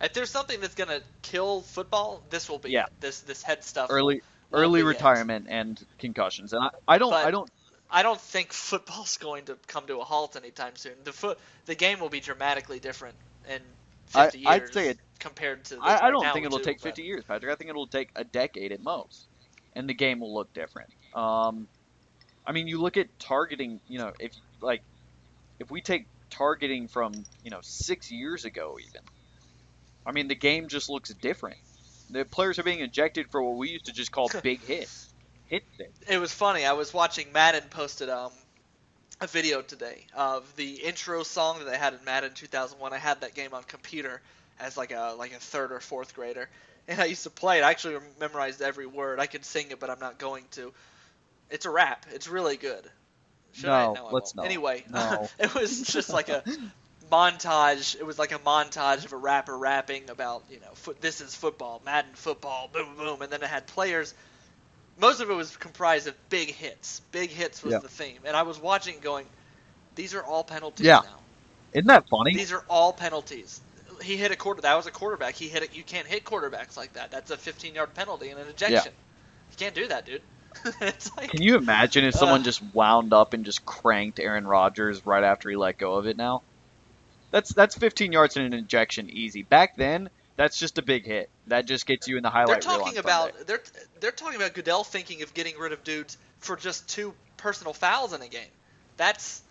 [0.00, 2.86] If there's something that's gonna kill football, this will be Yeah.
[3.00, 3.88] this this head stuff.
[3.90, 4.88] early early be it.
[4.88, 6.52] retirement and concussions.
[6.54, 7.50] And I, I don't But- I don't
[7.90, 10.94] I don't think football's going to come to a halt anytime soon.
[11.04, 13.16] The foot the game will be dramatically different
[13.48, 13.60] in
[14.06, 17.02] 50 I'd years say it- compared to I, I don't think it'll take but- 50
[17.02, 17.52] years, Patrick.
[17.52, 19.26] I think it'll take a decade at most,
[19.74, 20.90] and the game will look different.
[21.14, 21.68] Um,
[22.46, 23.80] I mean, you look at targeting.
[23.88, 24.82] You know, if like
[25.58, 29.00] if we take targeting from you know six years ago, even.
[30.04, 31.56] I mean, the game just looks different.
[32.10, 35.12] The players are being ejected for what we used to just call big hits.
[35.46, 35.94] Hit things.
[36.08, 36.64] it was funny.
[36.64, 38.30] I was watching Madden posted um
[39.20, 42.92] a video today of the intro song that they had in Madden 2001.
[42.92, 44.20] I had that game on computer
[44.60, 46.48] as like a like a third or fourth grader,
[46.88, 47.62] and I used to play it.
[47.62, 49.18] I actually memorized every word.
[49.20, 50.72] I could sing it, but I'm not going to.
[51.50, 52.06] It's a rap.
[52.12, 52.84] It's really good.
[53.52, 53.86] Should I?
[53.86, 54.44] No, No, I let's not.
[54.44, 55.28] Anyway, No.
[55.38, 56.42] it was just like a
[57.10, 57.96] montage.
[57.98, 61.34] It was like a montage of a rapper rapping about you know foot, this is
[61.34, 64.12] football, Madden football, boom boom, and then it had players.
[64.98, 67.00] Most of it was comprised of big hits.
[67.12, 67.78] Big hits was Yeah.
[67.80, 69.26] the theme, and I was watching, going,
[69.94, 71.00] these are all penalties Yeah.
[71.04, 71.18] now.
[71.72, 72.34] Isn't that funny?
[72.34, 73.60] These are all penalties.
[74.02, 74.62] He hit a quarter.
[74.62, 75.34] That was a quarterback.
[75.34, 75.74] He hit it.
[75.74, 77.10] You can't hit quarterbacks like that.
[77.10, 78.92] That's a 15-yard penalty and an ejection.
[78.94, 79.50] Yeah.
[79.50, 80.22] You can't do that, dude.
[80.80, 82.44] it's like Can you imagine if someone Ugh.
[82.44, 86.16] just wound up and just cranked Aaron Rodgers right after he let go of it
[86.16, 86.42] now?
[87.30, 89.42] That's that's 15 yards and an ejection easy.
[89.42, 91.30] Back then, that's just a big hit.
[91.46, 92.62] That just gets you in the highlight.
[92.62, 93.44] they're highlight reel on talking about Sunday.
[93.46, 93.62] they're
[94.00, 98.12] they're talking about Goodell thinking of getting rid of dudes for just two personal fouls
[98.12, 98.48] in a game.
[98.96, 99.42] That's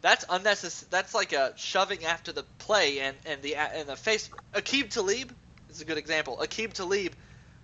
[0.00, 0.88] that's unnecessary.
[0.90, 4.28] That's like a shoving after the play and and the and the face.
[4.52, 5.32] Aqib Talib
[5.70, 6.38] is a good example.
[6.42, 7.12] Aqib Talib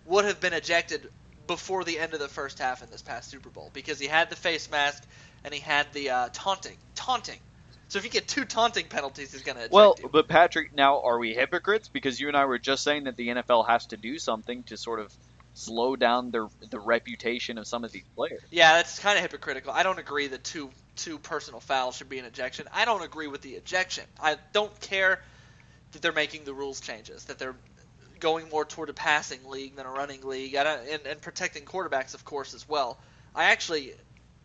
[0.07, 1.11] would have been ejected
[1.47, 4.31] before the end of the first half in this past Super Bowl because he had
[4.31, 5.03] the face mask
[5.45, 7.41] and he had the uh, taunting taunting.
[7.90, 10.09] So if you get two taunting penalties, he's going to eject Well, you.
[10.12, 11.88] but Patrick, now are we hypocrites?
[11.88, 14.76] Because you and I were just saying that the NFL has to do something to
[14.76, 15.12] sort of
[15.55, 18.40] slow down the the reputation of some of these players.
[18.50, 19.72] Yeah, that's kind of hypocritical.
[19.72, 22.66] I don't agree that two two personal fouls should be an ejection.
[22.72, 24.05] I don't agree with the ejection.
[24.22, 25.20] I don't care
[25.90, 27.57] that they're making the rules changes, that they're
[28.20, 31.64] going more toward a passing league than a running league, I don't, and, and protecting
[31.64, 32.98] quarterbacks, of course, as well.
[33.35, 33.94] I actually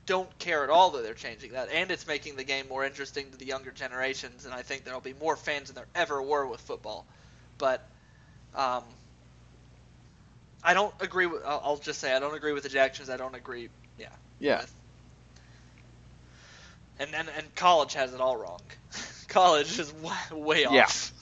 [0.06, 3.32] don't care at all that they're changing that, and it's making the game more interesting
[3.32, 6.46] to the younger generations, and I think there'll be more fans than there ever were
[6.46, 7.06] with football.
[7.58, 7.88] But
[8.56, 8.84] um,
[10.64, 11.44] I don't agree with.
[11.46, 13.10] I'll I'll just say I don't agree with ejections.
[13.10, 13.70] I don't agree.
[13.98, 14.08] Yeah.
[14.40, 14.62] Yeah.
[14.62, 14.74] with-
[17.00, 18.62] And and and college has it all wrong.
[19.28, 19.94] college is
[20.32, 20.74] way, off.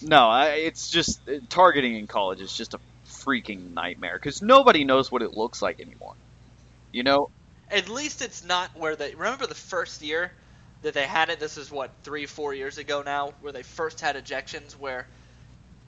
[0.02, 0.08] Yeah.
[0.08, 4.84] No, I, it's just uh, targeting in college is just a freaking nightmare because nobody
[4.84, 6.13] knows what it looks like anymore.
[6.91, 7.30] You know,
[7.71, 10.32] At least it's not where they remember the first year
[10.84, 11.39] that they had it.
[11.39, 15.08] This is what three, four years ago now, where they first had ejections, where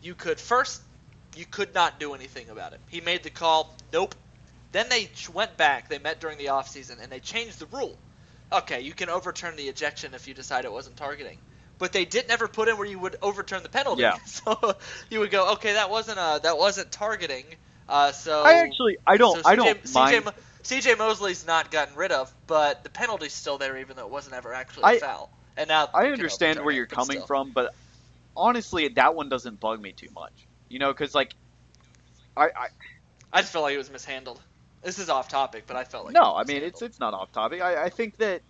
[0.02, 0.82] you could first
[1.36, 2.80] you could not do anything about it.
[2.88, 3.76] He made the call.
[3.94, 4.16] Nope.
[4.72, 5.90] Then they went back.
[5.90, 7.98] They met during the offseason and they changed the rule.
[8.52, 11.38] Okay, you can overturn the ejection if you decide it wasn't targeting.
[11.78, 14.02] but they didn't ever put in where you would overturn the penalty.
[14.04, 14.16] Yeah.
[14.26, 14.76] So
[15.10, 17.46] you would go, okay, that wasn't a that wasn't targeting.
[17.88, 20.26] Uh, so I actually I don't so I don't mind.
[20.26, 20.34] CJ,
[20.66, 24.36] CJ Mosley's not gotten rid of, but the penalty's still there, even though it wasn't
[24.36, 25.30] ever actually a I- foul.
[25.58, 27.28] And now I understand where you're coming still.
[27.28, 27.74] from, but
[28.36, 30.34] honestly, that one doesn't bug me too much.
[30.68, 31.34] You know, because like,
[32.36, 32.68] I, I
[33.32, 34.42] I just felt like it was mishandled.
[34.84, 37.14] This is off topic, but I felt like no, it I mean it's it's not
[37.14, 37.62] off topic.
[37.62, 38.42] I, I think that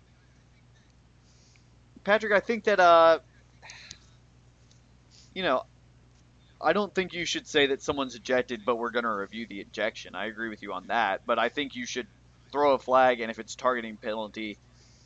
[2.02, 3.18] Patrick, I think that uh,
[5.34, 5.62] you know,
[6.60, 9.60] I don't think you should say that someone's ejected, but we're going to review the
[9.60, 10.14] ejection.
[10.14, 12.08] I agree with you on that, but I think you should
[12.50, 14.58] throw a flag, and if it's targeting penalty,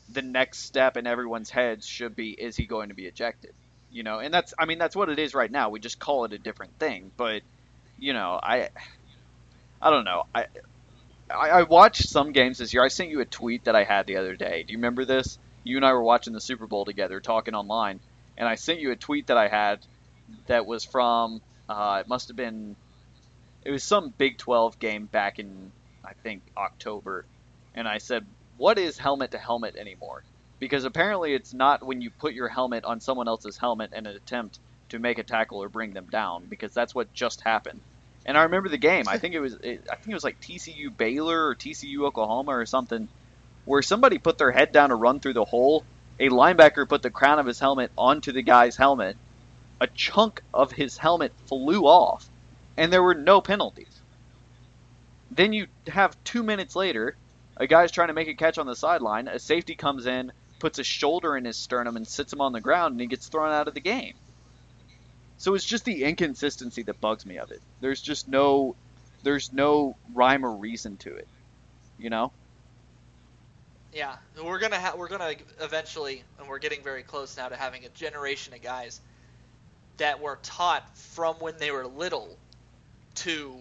[0.09, 3.53] the next step in everyone's heads should be: is he going to be ejected?
[3.91, 5.71] You know, and that's I mean that's what it is right now.
[5.71, 7.43] We just call it a different thing, but
[7.99, 8.71] you know, I
[9.83, 10.25] I don't know.
[10.35, 10.47] I
[11.31, 12.85] I, I watched some games this year.
[12.85, 14.65] I sent you a tweet that I had the other day.
[14.65, 15.39] Do you remember this?
[15.65, 18.01] You and I were watching the Super Bowl together, talking online,
[18.37, 19.87] and I sent you a tweet that I had
[20.47, 22.77] that was from uh, it must have been
[23.65, 25.71] it was some Big 12 game back in
[26.05, 27.25] I think October,
[27.75, 30.23] and I said, "What is helmet to helmet anymore?"
[30.59, 34.17] Because apparently it's not when you put your helmet on someone else's helmet in an
[34.17, 34.59] attempt
[34.91, 37.81] to make a tackle or bring them down, because that's what just happened.
[38.27, 39.09] And I remember the game.
[39.09, 42.53] I think it was it, I think it was like TCU Baylor or TCU Oklahoma
[42.53, 43.09] or something,
[43.65, 45.85] where somebody put their head down to run through the hole.
[46.19, 49.17] A linebacker put the crown of his helmet onto the guy's helmet.
[49.81, 52.29] A chunk of his helmet flew off,
[52.77, 54.01] and there were no penalties.
[55.31, 57.17] Then you have two minutes later,
[57.57, 59.29] a guy's trying to make a catch on the sideline.
[59.29, 62.61] A safety comes in, puts a shoulder in his sternum, and sits him on the
[62.61, 64.15] ground, and he gets thrown out of the game.
[65.39, 67.63] So it's just the inconsistency that bugs me of it.
[67.81, 68.77] There's just no,
[69.23, 71.29] there's no rhyme or reason to it.
[71.99, 72.33] You know?
[73.95, 77.85] Yeah, we're gonna ha- we're gonna eventually, and we're getting very close now to having
[77.85, 79.01] a generation of guys
[80.01, 82.37] that were taught from when they were little
[83.15, 83.55] to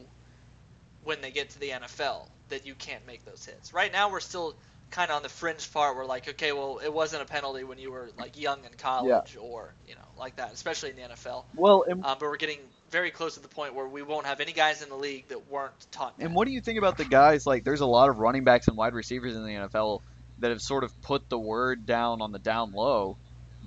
[1.04, 3.73] when they get to the NFL that you can't make those hits.
[3.73, 4.56] Right now, we're still
[4.89, 5.95] kind of on the fringe part.
[5.95, 9.38] We're like, okay, well, it wasn't a penalty when you were like young in college
[9.39, 11.43] or you know like that, especially in the NFL.
[11.56, 14.39] Well, and, Um, but we're getting very close to the point where we won't have
[14.39, 16.17] any guys in the league that weren't taught.
[16.17, 16.25] That.
[16.25, 17.45] and what do you think about the guys?
[17.45, 20.02] Like, there's a lot of running backs and wide receivers in the NFL
[20.39, 23.17] that have sort of put the word down on the down low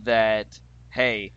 [0.05, 0.59] that,
[0.91, 1.33] hey,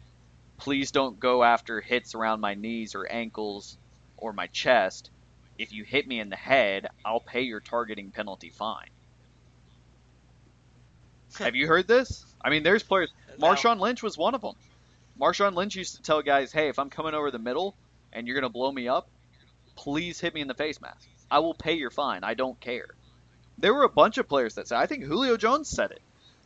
[0.57, 3.77] please don't go after hits around my knees or ankles
[4.17, 5.09] or my chest.
[5.57, 8.89] If you hit me in the head, I'll pay your targeting penalty fine.
[11.39, 12.25] Have you heard this?
[12.41, 13.11] I mean, there's players.
[13.39, 14.55] Marshawn Lynch was one of them.
[15.19, 17.75] Marshawn Lynch used to tell guys, "Hey, if I'm coming over the middle
[18.13, 19.07] and you're gonna blow me up,
[19.75, 21.07] please hit me in the face mask.
[21.29, 22.23] I will pay your fine.
[22.23, 22.87] I don't care."
[23.57, 24.77] There were a bunch of players that said.
[24.77, 26.01] I think Julio Jones said it.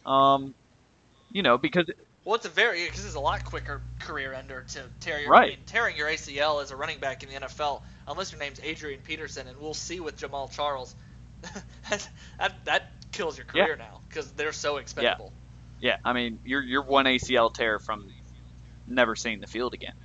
[0.06, 0.54] Um,
[1.32, 1.90] you know, because
[2.30, 5.46] Well, it's a very because it's a lot quicker career ender to tear your Right.
[5.46, 8.60] I mean, tearing your ACL as a running back in the NFL, unless your name's
[8.62, 10.94] Adrian Peterson, and we'll see with Jamaal Charles.
[11.90, 13.66] that, that that kills your Yeah.
[13.66, 15.34] career now because they're so expendable.
[15.80, 18.06] yeah, I mean, you're you're one ACL tear from
[18.86, 19.96] never seeing the field again.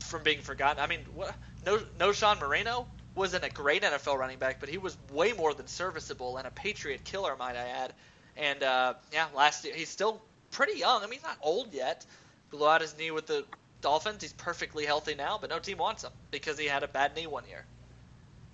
[0.00, 0.84] From being forgotten.
[0.84, 4.98] I mean, what, no Knowshon Moreno wasn't a great NFL running back, but he was
[5.14, 7.94] way more than serviceable and a Patriot killer, might I add.
[8.36, 11.02] And uh, yeah, last year he's still pretty young.
[11.02, 12.04] I mean, he's not old yet.
[12.50, 13.44] Blew out his knee with the
[13.80, 14.22] Dolphins.
[14.22, 17.26] He's perfectly healthy now, but no team wants him because he had a bad knee
[17.26, 17.64] one year.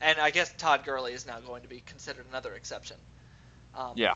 [0.00, 2.96] And I guess Todd Gurley is now going to be considered another exception.
[3.74, 4.14] Um, Yeah.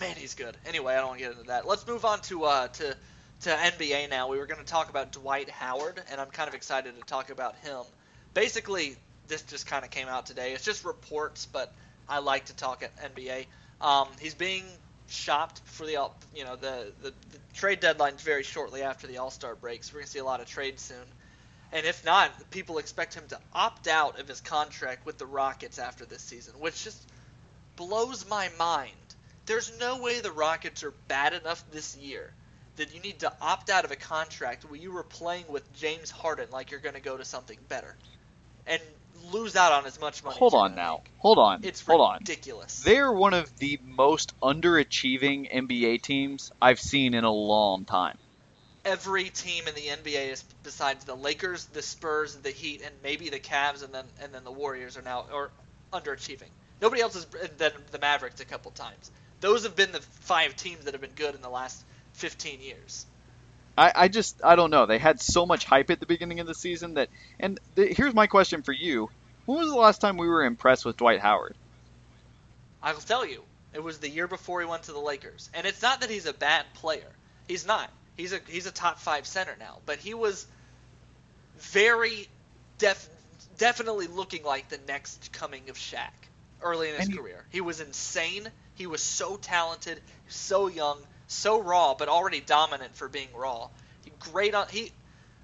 [0.00, 0.56] Man, he's good.
[0.66, 1.66] Anyway, I don't want to get into that.
[1.66, 2.96] Let's move on to uh, to
[3.40, 4.28] to NBA now.
[4.28, 7.30] We were going to talk about Dwight Howard, and I'm kind of excited to talk
[7.30, 7.82] about him.
[8.34, 10.52] Basically, this just kind of came out today.
[10.52, 11.72] It's just reports, but
[12.08, 13.46] I like to talk at NBA.
[13.80, 14.64] Um, he's being
[15.08, 19.18] shopped for the all- you know the, the the trade deadline's very shortly after the
[19.18, 21.06] All Star break, so we're gonna see a lot of trades soon.
[21.72, 25.78] And if not, people expect him to opt out of his contract with the Rockets
[25.78, 27.10] after this season, which just
[27.76, 28.92] blows my mind.
[29.46, 32.30] There's no way the Rockets are bad enough this year
[32.76, 36.10] that you need to opt out of a contract where you were playing with James
[36.10, 37.96] Harden like you're going to go to something better
[38.66, 38.80] and
[39.32, 40.36] lose out on as much money.
[40.36, 41.02] Hold as on now.
[41.18, 41.64] Hold on.
[41.64, 42.18] It's Hold on.
[42.18, 42.80] ridiculous.
[42.80, 48.18] They're one of the most underachieving NBA teams I've seen in a long time.
[48.84, 53.30] Every team in the NBA is besides the Lakers, the Spurs, the Heat, and maybe
[53.30, 55.50] the Cavs, and then and then the Warriors are now or
[55.92, 56.50] underachieving.
[56.80, 57.26] Nobody else is
[57.58, 59.10] than the Mavericks a couple times.
[59.40, 61.84] Those have been the five teams that have been good in the last
[62.14, 63.06] 15 years.
[63.76, 64.86] I, I just I don't know.
[64.86, 67.08] They had so much hype at the beginning of the season that.
[67.38, 69.10] And the, here's my question for you:
[69.44, 71.54] When was the last time we were impressed with Dwight Howard?
[72.82, 73.42] I'll tell you,
[73.74, 75.50] it was the year before he went to the Lakers.
[75.52, 77.10] And it's not that he's a bad player.
[77.48, 77.90] He's not.
[78.16, 80.46] He's a he's a top five center now, but he was
[81.58, 82.28] very
[82.78, 83.08] def,
[83.58, 86.12] definitely looking like the next coming of Shaq
[86.62, 87.44] early in his And career.
[87.50, 88.48] He was insane.
[88.74, 93.68] He was so talented, so young, so raw, but already dominant for being raw.
[94.20, 94.92] Great on he.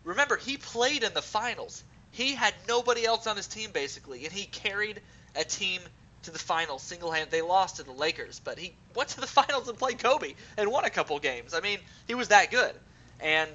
[0.05, 1.83] Remember, he played in the finals.
[2.11, 5.01] He had nobody else on his team basically, and he carried
[5.35, 5.81] a team
[6.25, 7.31] to the finals single hand.
[7.31, 10.71] They lost to the Lakers, but he went to the finals and played Kobe and
[10.71, 11.55] won a couple games.
[11.55, 12.75] I mean, he was that good,
[13.21, 13.51] and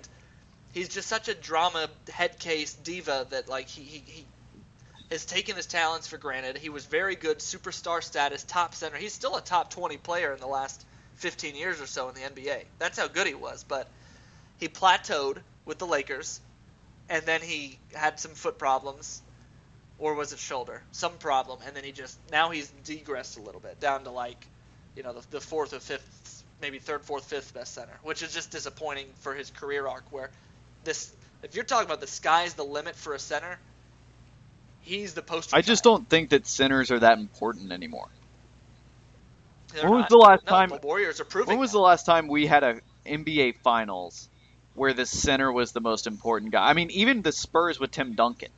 [0.74, 4.26] he's just such a drama head case diva that like he, he, he
[5.12, 6.58] has taken his talents for granted.
[6.58, 8.98] He was very good, superstar status, top center.
[8.98, 10.86] He's still a top 20 player in the last
[11.18, 12.64] 15 years or so in the NBA.
[12.80, 13.90] That's how good he was, but
[14.60, 16.40] he plateaued with the Lakers,
[17.10, 19.22] and then he had some foot problems,
[20.00, 20.82] or was it shoulder?
[20.92, 24.48] Some problem, and then he just now he's degressed a little bit down to like,
[24.96, 28.34] you know, the, the fourth or fifth, maybe third, fourth, fifth best center, which is
[28.34, 30.04] just disappointing for his career arc.
[30.12, 30.30] Where
[30.84, 31.12] this,
[31.44, 33.58] if you're talking about the sky's the limit for a center,
[34.82, 35.56] he's the poster.
[35.56, 36.02] I just child.
[36.02, 38.08] don't think that centers are that important anymore.
[39.74, 40.10] They're When was not.
[40.10, 41.50] the last No, time- The Warriors are proving.
[41.54, 41.78] When was that.
[41.78, 44.30] the last time we had a NBA Finals
[44.76, 46.68] where the center was the most important guy?
[46.70, 48.50] I mean, even the Spurs with Tim Duncan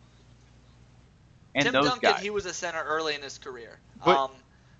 [1.56, 2.22] and Tim those Duncan, guys.
[2.22, 3.80] he was a center early in his career.
[4.06, 4.32] But- um,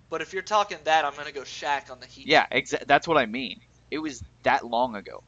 [0.10, 2.26] but if you're talking that, I'm going to go Shaq on the Heat.
[2.28, 3.60] Yeah, exa- that's what I mean.
[3.92, 5.24] It was that long ago.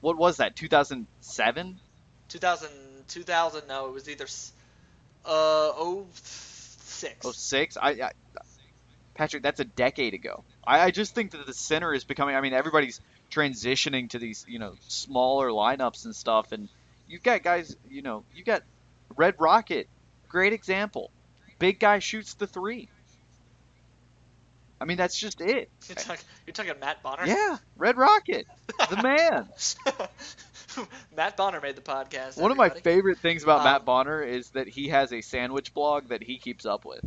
[0.00, 0.54] What was that?
[0.54, 1.80] 2007?
[2.28, 2.68] 2000,
[3.08, 4.26] 2000, no, it was either
[5.24, 5.72] uh,
[6.12, 7.26] 06.
[7.36, 7.76] 06?
[7.76, 8.10] I, I
[9.14, 10.44] Patrick, that's a decade ago.
[10.66, 12.34] I, I just think that the center is becoming.
[12.34, 13.00] I mean, everybody's
[13.30, 16.68] transitioning to these, you know, smaller lineups and stuff, and
[17.08, 17.76] you've got guys.
[17.90, 18.62] You know, you got
[19.16, 19.88] Red Rocket,
[20.28, 21.10] great example.
[21.58, 22.88] Big guy shoots the three.
[24.80, 25.70] I mean, that's just it.
[25.88, 27.24] You're, talking, you're talking Matt Bonner?
[27.26, 28.46] Yeah, Red Rocket,
[28.90, 29.48] the man.
[31.16, 32.36] Matt Bonner made the podcast.
[32.36, 35.72] One of my favorite things about Um, Matt Bonner is that he has a sandwich
[35.72, 37.00] blog that he keeps up with.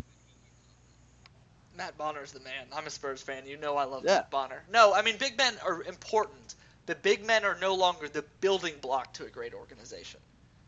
[1.78, 2.66] Matt Bonner's the man.
[2.74, 3.46] I'm a Spurs fan.
[3.46, 4.16] You know I love Yeah.
[4.16, 4.64] Matt Bonner.
[4.72, 6.56] No, I mean big men are important.
[6.88, 10.20] The big men are no longer the building block to a great organization.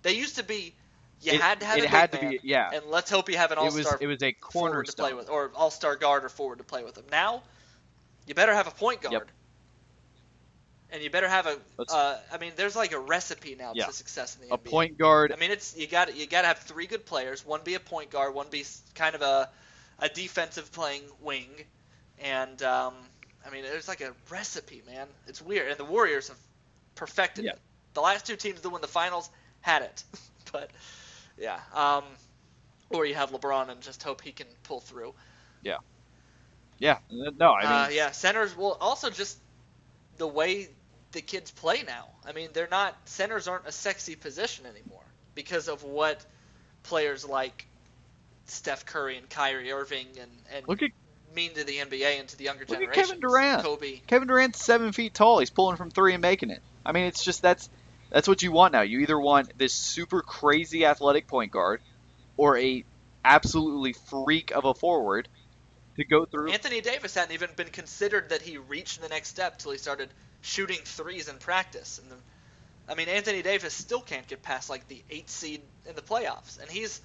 [0.04, 0.74] They used to be.
[1.22, 2.70] You It- had to have it a big had to man, be- yeah.
[2.74, 5.18] and let's hope you have an all-star it was a forward to play cornerstone.
[5.18, 7.04] with, or all-star guard or forward to play with them.
[7.12, 7.44] Now,
[8.26, 9.28] you better have a point guard, Yep.
[10.92, 11.60] and you better have a.
[11.90, 13.88] Uh, I mean, there's like a recipe now Yeah.
[13.88, 14.70] to success in the A NBA.
[14.72, 17.46] point guard I mean, it's you got you got to have three good players.
[17.46, 19.50] One be a point guard, one be kind of a
[20.02, 21.50] a defensive playing wing,
[22.20, 22.94] and um,
[23.46, 25.08] I mean, there's like a recipe, man.
[25.28, 26.38] It's weird, and the Warriors have
[26.96, 27.52] perfected Yeah.
[27.54, 27.60] it.
[27.94, 29.30] The last two teams to win the finals
[29.62, 30.04] had it,
[30.52, 30.72] but
[31.38, 31.60] yeah.
[31.74, 32.04] Um,
[32.90, 35.14] or you have LeBron and just hope he can pull through.
[35.64, 35.78] Yeah.
[36.80, 38.56] Yeah, no, I mean, uh, yeah, centers.
[38.56, 39.38] Well, also just
[40.18, 40.70] the way
[41.12, 42.08] the kids play now.
[42.26, 45.04] I mean, they're not centers aren't a sexy position anymore
[45.36, 46.26] because of what
[46.84, 47.68] players like
[48.50, 50.92] Steph Curry and Kyrie Irving and and look at
[51.36, 53.04] mean to the NBA and to the younger Look at generation.
[53.04, 53.64] Kevin Durant.
[53.64, 54.00] Kobe.
[54.08, 55.40] Kevin Durant's seven feet tall.
[55.40, 56.62] He's pulling from three and making it.
[56.86, 57.70] I mean, it's just that's
[58.10, 58.82] that's what you want now.
[58.82, 61.82] You either want this super crazy athletic point guard,
[62.38, 62.84] or a
[63.24, 65.28] absolutely freak of a forward
[65.98, 66.52] to go through.
[66.52, 70.10] Anthony Davis hadn't even been considered that he reached the next step till he started
[70.42, 72.00] shooting threes in practice.
[72.00, 75.96] And the, I mean, Anthony Davis still can't get past like the eight seed in
[75.96, 77.02] the playoffs, and he's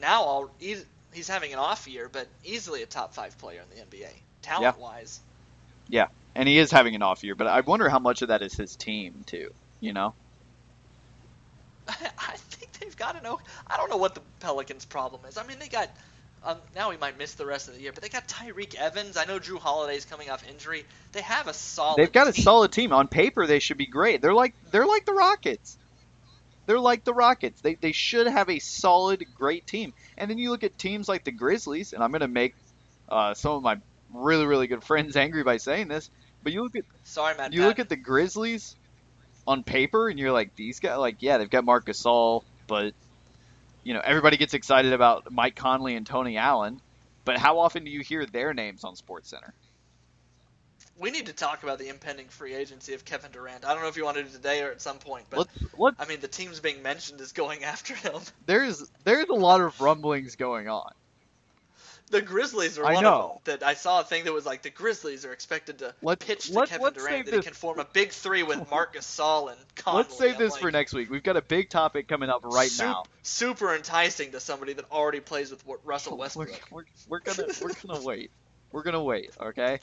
[0.00, 3.78] now all he's, he's having an off year, but easily a top five player in
[3.78, 4.10] the NBA,
[4.42, 5.20] talent wise.
[5.88, 8.42] Yeah, and he is having an off year, but I wonder how much of that
[8.42, 9.50] is his team too.
[9.80, 10.14] You know,
[11.88, 13.40] I think they've got to know.
[13.66, 15.38] I don't know what the Pelicans' problem is.
[15.38, 15.90] I mean, they got.
[16.44, 19.16] Um, now he might miss the rest of the year, but they got Tyreke Evans.
[19.16, 20.84] I know Jrue Holiday's coming off injury.
[21.10, 21.98] They have a solid.
[21.98, 23.46] they've got a solid team on paper.
[23.46, 24.22] They should be great.
[24.22, 25.76] They're like they're like the Rockets.
[26.68, 27.62] They're like the Rockets.
[27.62, 29.94] They they should have a solid, great team.
[30.18, 32.54] And then you look at teams like the Grizzlies, and I'm gonna make
[33.08, 33.78] uh, some of my
[34.12, 36.10] really really good friends angry by saying this,
[36.42, 37.54] but you look at Sorry, Matt.
[37.54, 38.76] you look at the Grizzlies
[39.46, 42.92] on paper, and you're like, these guys, like, yeah, they've got Marc Gasol, but
[43.82, 46.82] you know, everybody gets excited about Mike Conley and Tony Allen.
[47.24, 49.54] But how often do you hear their names on Sports Center?
[50.98, 53.64] We need to talk about the impending free agency of Kevin Durant.
[53.64, 55.38] I don't know if you want to do it today or at some point, but
[55.38, 58.20] Let's let I mean, the teams being mentioned is going after him.
[58.46, 60.90] there's there's a lot of rumblings going on.
[62.10, 63.12] The Grizzlies are I one know.
[63.36, 63.58] of them.
[63.60, 66.46] That I saw a thing that was like the Grizzlies are expected to Let's- pitch
[66.48, 69.50] to let's- Kevin let's Durant that he can form a big three with Marc Gasol
[69.52, 70.02] and Conley.
[70.04, 71.10] Let's save this like, for next week.
[71.10, 73.04] We've got a big topic coming up right now.
[73.22, 76.60] Super enticing to somebody that already plays with Russell We're, Westbrook.
[76.70, 78.30] we're, we're gonna we're gonna wait.
[78.72, 79.30] We're gonna wait.
[79.38, 79.78] Okay.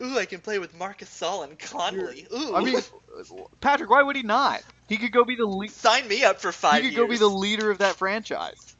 [0.00, 2.26] Ooh, I can play with Marc Gasol and Conley.
[2.32, 2.54] Ooh.
[2.54, 2.78] I mean,
[3.60, 4.62] Patrick, why would he not?
[4.88, 5.70] He could go be the lead.
[5.70, 6.82] sign me up for five.
[6.82, 7.06] He could years.
[7.06, 8.76] go be the leader of that franchise.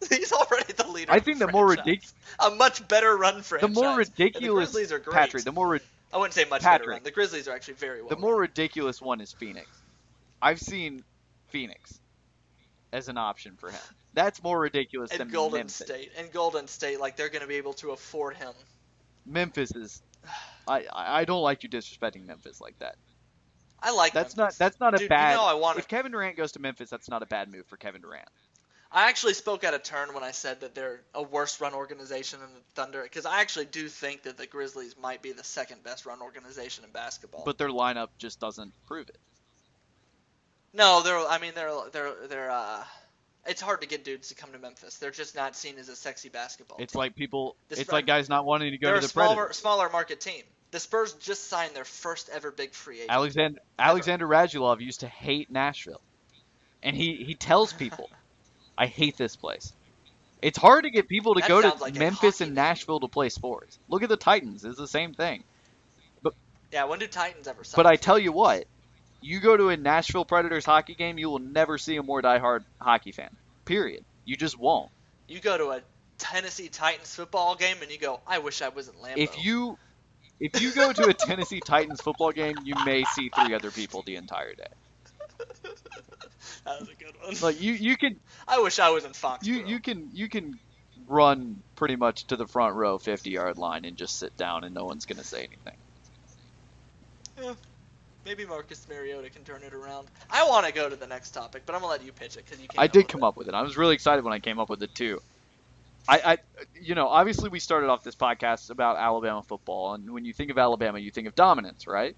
[0.08, 1.10] He's already the leader.
[1.12, 3.68] I think the the more ridiculous, a much better run franchise.
[3.74, 5.14] the more And ridiculous, the Grizzlies are great.
[5.14, 5.80] Patrick, the more ri-
[6.12, 7.02] I wouldn't say much better run.
[7.02, 8.10] The Grizzlies are actually very well.
[8.10, 9.66] the more ridiculous one is Phoenix.
[10.40, 11.02] I've seen
[11.48, 11.98] Phoenix
[12.92, 13.80] as an option for him.
[14.14, 15.18] That's more ridiculous run.
[15.18, 15.74] than Golden Memphis.
[15.74, 18.52] State and Golden State, like they're going to be able to afford him.
[19.26, 20.00] Memphis is.
[20.68, 22.96] I I don't like you disrespecting Memphis like that.
[23.80, 24.12] I like.
[24.12, 24.58] That's Memphis.
[24.60, 25.30] not that's not a Dude, bad.
[25.32, 27.66] You know I want if Kevin Durant goes to Memphis, that's not a bad move
[27.66, 28.28] for Kevin Durant.
[28.90, 32.40] I actually spoke out of turn when I said that they're a worse run organization
[32.40, 35.84] than the Thunder, because I actually do think that the Grizzlies might be the second
[35.84, 37.42] best run organization in basketball.
[37.44, 39.18] But their lineup just doesn't prove it.
[40.72, 41.18] no, they're.
[41.18, 42.50] I mean, they're they're they're.
[42.50, 42.82] uh
[43.46, 44.96] It's hard to get dudes to come to Memphis.
[44.98, 46.78] They're just not seen as a sexy basketball.
[46.80, 46.98] It's team.
[46.98, 47.56] like people.
[47.68, 49.56] This it's fr- like guys not wanting to go they're to a the smaller Predators.
[49.58, 50.44] smaller market team.
[50.70, 53.10] The Spurs just signed their first ever big free agent.
[53.10, 56.02] Alexander Alexander Radulov used to hate Nashville,
[56.82, 58.10] and he he tells people,
[58.76, 59.72] "I hate this place."
[60.40, 62.54] It's hard to get people to That go to like Memphis and.
[62.54, 63.78] Nashville to play sports.
[63.88, 65.42] Look at the Titans; it's the same thing.
[66.70, 67.76] yeah, when do Titans ever sign?
[67.76, 68.66] But I tell you what,
[69.20, 72.64] you go to a Nashville Predators hockey game, you will never see a more diehard
[72.80, 73.30] hockey fan.
[73.64, 74.04] Period.
[74.24, 74.90] You just won't.
[75.26, 75.82] you go to a
[76.18, 79.16] Tennessee Titans football game and you go, I wish I was in Lambeau.
[79.16, 79.78] If you
[80.40, 84.02] if you go to a Tennessee Titans football game, you may see three other people
[84.06, 84.64] the entire day.
[86.64, 87.34] that was a good one.
[87.40, 89.46] Like you you can I wish I was in Foxborough.
[89.46, 90.58] you you can you can
[91.06, 94.74] run pretty much to the front row 50 yard line and just sit down and
[94.74, 97.56] no one's going to say anything.
[98.24, 100.08] Maybe Marcus Mariota can turn it around.
[100.30, 102.44] I want to go to the next topic, but I'm gonna let you pitch it
[102.44, 102.68] because you.
[102.76, 103.54] I did come up with it.
[103.54, 105.20] I was really excited when I came up with it too.
[106.08, 106.38] I, I,
[106.80, 110.50] you know, obviously we started off this podcast about Alabama football, and when you think
[110.50, 112.16] of Alabama, you think of dominance, right?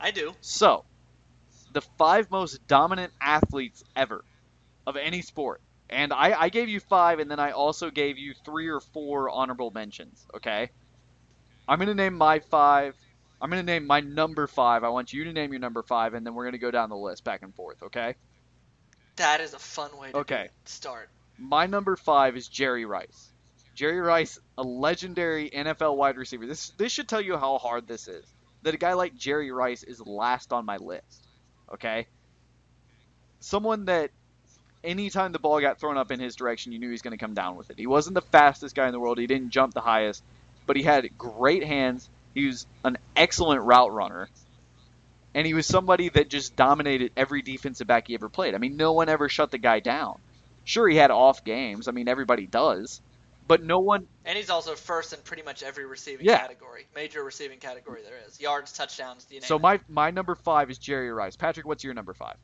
[0.00, 0.34] I do.
[0.40, 0.84] So,
[1.72, 4.24] the five most dominant athletes ever
[4.86, 8.34] of any sport, and I, I gave you five, and then I also gave you
[8.44, 10.26] three or four honorable mentions.
[10.36, 10.70] Okay,
[11.68, 12.96] I'm gonna name my five.
[13.40, 14.84] I'm gonna name my number five.
[14.84, 16.96] I want you to name your number five, and then we're gonna go down the
[16.96, 17.82] list back and forth.
[17.84, 18.16] Okay.
[19.16, 20.48] That is a fun way to Okay.
[20.64, 21.08] start.
[21.38, 23.30] My number five is Jerry Rice.
[23.74, 26.46] Jerry Rice, a legendary NFL wide receiver.
[26.46, 28.24] This this should tell you how hard this is.
[28.62, 31.26] That a guy like Jerry Rice is last on my list.
[31.74, 32.06] Okay?
[33.40, 34.10] Someone that
[34.82, 37.22] anytime the ball got thrown up in his direction, you knew he was going to
[37.22, 37.78] come down with it.
[37.78, 39.18] He wasn't the fastest guy in the world.
[39.18, 40.22] He didn't jump the highest,
[40.66, 42.08] but he had great hands.
[42.34, 44.28] He was an excellent route runner.
[45.34, 48.54] And he was somebody that just dominated every defensive back he ever played.
[48.54, 50.18] I mean, no one ever shut the guy down.
[50.66, 51.86] Sure, he had off games.
[51.86, 53.00] I mean, everybody does.
[53.46, 54.08] But no one.
[54.24, 56.38] And he's also first in pretty much every receiving Yeah.
[56.38, 58.40] category, major receiving category there is.
[58.40, 59.62] Yards, touchdowns, you So it.
[59.62, 61.36] my my number five is Jerry Rice.
[61.36, 62.36] Patrick, what's your number five?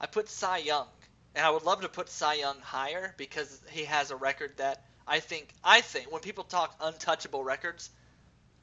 [0.00, 0.88] I put Cy Young,
[1.36, 4.82] and I would love to put Cy Young higher because he has a record that
[5.06, 7.90] I think I think when people talk untouchable records,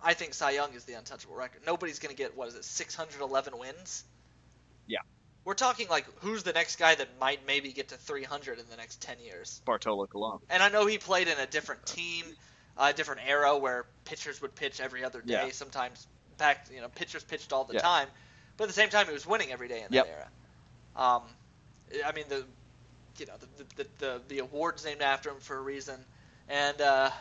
[0.04, 1.62] I think Cy Young is the untouchable record.
[1.66, 4.04] Nobody's gonna get what is it, 611 wins?
[4.86, 5.00] Yeah.
[5.46, 8.78] We're talking like who's the next guy that might maybe get to 300 in the
[8.78, 9.62] next 10 years?
[9.66, 10.40] Bartolo Colon.
[10.50, 12.26] And I know he played in a different team,
[12.78, 15.46] a different era where pitchers would pitch every other day.
[15.48, 15.52] Yeah.
[15.52, 16.06] Sometimes
[16.38, 17.82] back, you know, pitchers pitched all the Yeah.
[17.82, 18.08] time,
[18.58, 20.06] but at the same time, he was winning every day in Yep.
[20.06, 20.30] that era.
[20.96, 21.24] Um,
[22.06, 22.46] I mean the,
[23.18, 26.06] you know, the the, the the awards named after him for a reason,
[26.48, 27.12] and uh,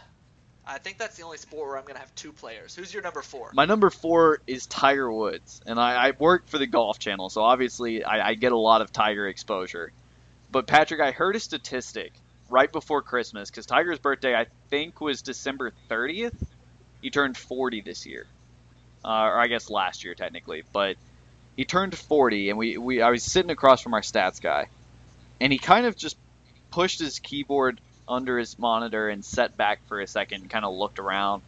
[0.71, 2.77] I think that's the only sport where I'm gonna have two players.
[2.77, 3.51] Who's your number four?
[3.53, 7.43] My number four is Tiger Woods, and I, I work for the Golf Channel, so
[7.43, 9.91] obviously I, I get a lot of Tiger exposure.
[10.53, 12.12] But Patrick, I heard a statistic
[12.49, 16.41] right before Christmas because Tiger's birthday I think was December 30th.
[17.03, 18.27] He turned 40 this year,
[19.05, 20.97] uh, or I guess last year technically, but
[21.57, 24.68] he turned 40, and we, we I was sitting across from our stats guy,
[25.41, 26.16] and he kind of just
[26.71, 27.81] pushed his keyboard
[28.11, 31.43] under his monitor and sat back for a second, kind of looked around.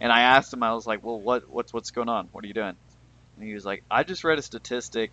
[0.00, 2.28] And I asked him, I was like, "Well, what what's what's going on?
[2.30, 2.76] What are you doing?"
[3.36, 5.10] And he was like, "I just read a statistic,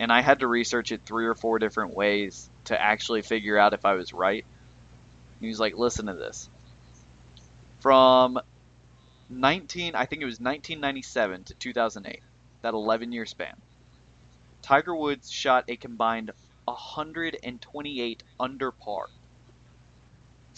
[0.00, 3.74] and I had to research it three or four different ways to actually figure out
[3.74, 6.48] if I was right." And he was like, "Listen to this.
[7.80, 8.40] From
[9.28, 12.22] 19, I think it was 1997 to 2008,
[12.62, 13.54] that 11-year span.
[14.62, 16.32] Tiger Woods shot a combined
[16.64, 19.06] 128 under par."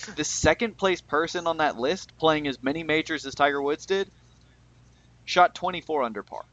[0.06, 4.10] The second place person on that list, playing as many majors as Tiger Woods did,
[5.24, 6.44] shot 24 under par.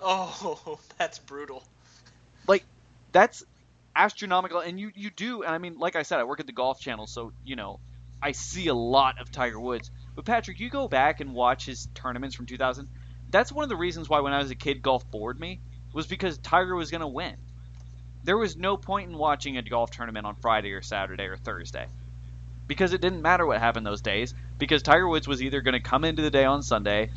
[0.00, 1.64] Oh, that's brutal.
[2.46, 2.64] Like,
[3.12, 3.44] that's
[3.96, 4.60] astronomical.
[4.60, 6.80] And you, you do, and I mean, like I said, I work at the Golf
[6.80, 7.80] Channel, so, you know,
[8.22, 9.90] I see a lot of Tiger Woods.
[10.14, 12.88] But Patrick, you go back and watch his tournaments from 2000.
[13.30, 15.60] That's one of the reasons why when I was a kid, golf bored me
[15.92, 17.36] was because Tiger was going to win.
[18.22, 21.86] There was no point in watching a golf tournament on Friday or Saturday or Thursday
[22.66, 25.80] because it didn't matter what happened those days because Tiger Woods was either going to
[25.80, 27.10] come into the day on Sunday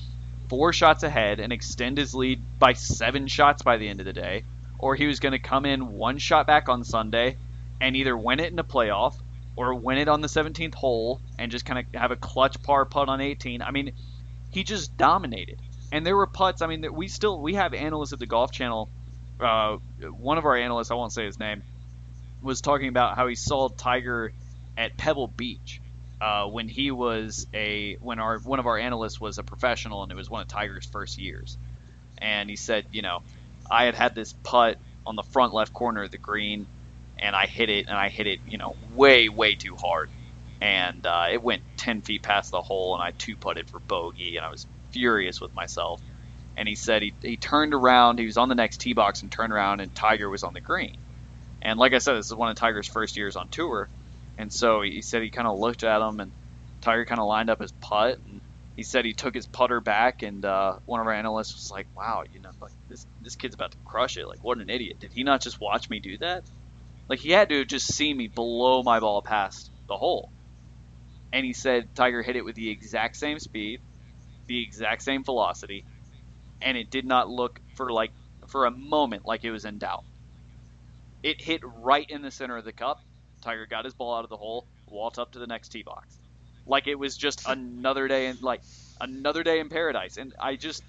[0.50, 4.14] four shots ahead and extend his lead by seven shots by the end of the
[4.14, 4.43] day,
[4.80, 7.38] or he was going to come in one shot back on Sunday
[7.82, 9.16] and either win it in a playoff
[9.56, 12.86] or win it on the 17th hole and just kind of have a clutch par
[12.86, 13.62] putt on 18.
[13.62, 13.91] I mean,
[14.52, 15.60] he just dominated.
[15.91, 16.62] And there were putts.
[16.62, 18.89] I mean, we still we have analysts at the Golf Channel.
[19.39, 19.78] Uh,
[20.18, 21.64] one of our analysts, I won't say his name,
[22.41, 24.34] was talking about how he saw Tiger
[24.78, 25.82] at Pebble Beach
[26.22, 30.12] uh, when he was a when our one of our analysts was a professional and
[30.12, 31.58] it was one of Tiger's first years,
[32.20, 33.20] and he said, you know,
[33.70, 36.68] I had had this putt on the front left corner of the green,
[37.18, 40.10] and I hit it and I hit it, you know, way way too hard,
[40.62, 44.38] and uh, it went ten feet past the hole, and I two putted for bogey,
[44.38, 46.02] and I was furious with myself.
[46.56, 49.32] And he said he, he turned around, he was on the next tee box and
[49.32, 50.98] turned around, and Tiger was on the green.
[51.62, 53.92] And like I said, this is one of Tiger's first years on tour
[54.38, 56.32] and so he said he kind of looked at him, and
[56.82, 58.42] Tiger kind of lined up his putt, and
[58.76, 61.88] he said he took his putter back, and uh, one of our analysts was like,
[61.96, 64.28] "Wow, you know, like this this kid's about to crush it.
[64.28, 64.98] Like, what an idiot!
[65.00, 66.44] Did he not just watch me do that?
[67.10, 70.30] Like, he had to just see me blow my ball past the hole."
[71.34, 73.80] And he said Tiger hit it with the exact same speed,
[74.48, 75.84] the exact same velocity,
[76.62, 78.12] and it did not look for like
[78.48, 80.04] for a moment like it was in doubt.
[81.24, 82.98] It hit right in the center of the cup,
[83.42, 86.18] Tiger got his ball out of the hole, walked up to the next tee box.
[86.66, 88.62] Like it was just another day in like
[89.00, 90.18] another day in paradise.
[90.18, 90.84] And I just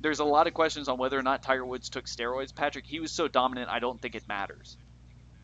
[0.00, 2.54] there's a lot of questions on whether or not Tiger Woods took steroids.
[2.54, 4.76] Patrick, he was so dominant, I don't think it matters.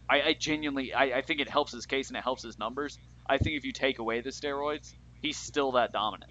[0.09, 2.99] I, I genuinely, I, I think it helps his case and it helps his numbers.
[3.27, 4.93] I think if you take away the steroids,
[5.23, 6.31] he's still that dominant.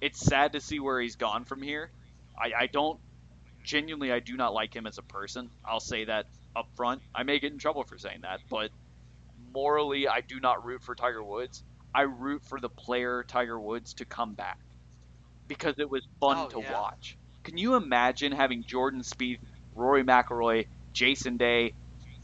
[0.00, 1.90] It's sad to see where he's gone from here.
[2.38, 3.00] I, I don't
[3.64, 5.50] genuinely, I do not like him as a person.
[5.64, 7.02] I'll say that up front.
[7.14, 8.70] I may get in trouble for saying that, but
[9.52, 11.62] morally, I do not root for Tiger Woods.
[11.94, 14.58] I root for the player Tiger Woods to come back
[15.48, 16.72] because it was fun oh, to yeah.
[16.72, 17.16] watch.
[17.42, 19.40] Can you imagine having Jordan Spieth,
[19.74, 21.74] Rory McIlroy, Jason Day,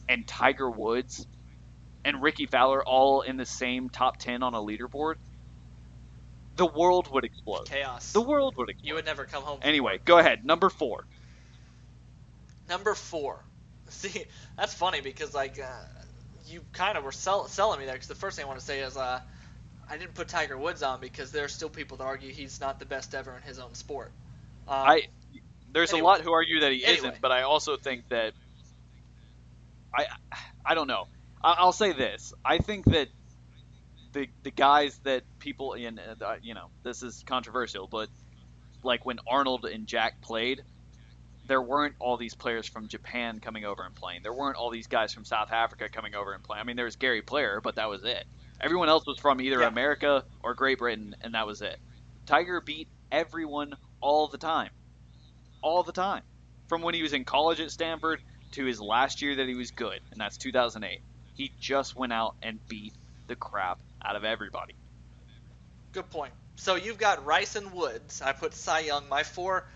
[0.08, 1.26] and Tiger Woods
[2.04, 5.16] and Rickie Fowler all in the same top 10 on a leaderboard?
[6.56, 7.66] The world would explode.
[7.66, 8.12] Chaos.
[8.12, 8.88] The world would explode.
[8.88, 9.58] You would never come home.
[9.62, 10.44] Anyway, go ahead.
[10.44, 11.04] Number four.
[12.68, 13.44] Number four.
[13.88, 14.24] See,
[14.56, 15.66] that's funny because like uh,
[16.48, 18.64] you kind of were sell- selling me there because the first thing I want to
[18.64, 19.20] say is uh,
[19.90, 22.78] I didn't put Tiger Woods on because there are still people that argue he's not
[22.78, 24.12] the best ever in his own sport.
[24.68, 25.02] Um, I
[25.72, 26.00] there's anyway.
[26.02, 26.98] a lot who argue that he Anyway.
[26.98, 28.32] isn't, but I also think that
[29.94, 30.06] I
[30.64, 31.04] I don't know.
[31.42, 33.08] I, I'll say this: I think that
[34.12, 38.08] the the guys that people in uh, you know this is controversial, but
[38.82, 40.62] like when Arnold and Jack played,
[41.46, 44.22] there weren't all these players from Japan coming over and playing.
[44.22, 46.60] There weren't all these guys from South Africa coming over and playing.
[46.60, 48.24] I mean, there was Gary Player, but that was it.
[48.60, 49.68] Everyone else was from either Yeah.
[49.68, 51.78] America or Great Britain, and that was it.
[52.26, 54.70] Tiger beat everyone all the time.
[55.62, 56.22] All the time.
[56.68, 58.20] From when he was in college at Stanford
[58.52, 61.00] to his last year that he was good, and that's 2008.
[61.34, 62.94] He just went out and beat
[63.26, 64.74] the crap out of everybody.
[65.92, 66.32] Good point.
[66.56, 68.22] So you've got Rice and Woods.
[68.22, 69.08] I put Cy Young.
[69.08, 69.66] My four.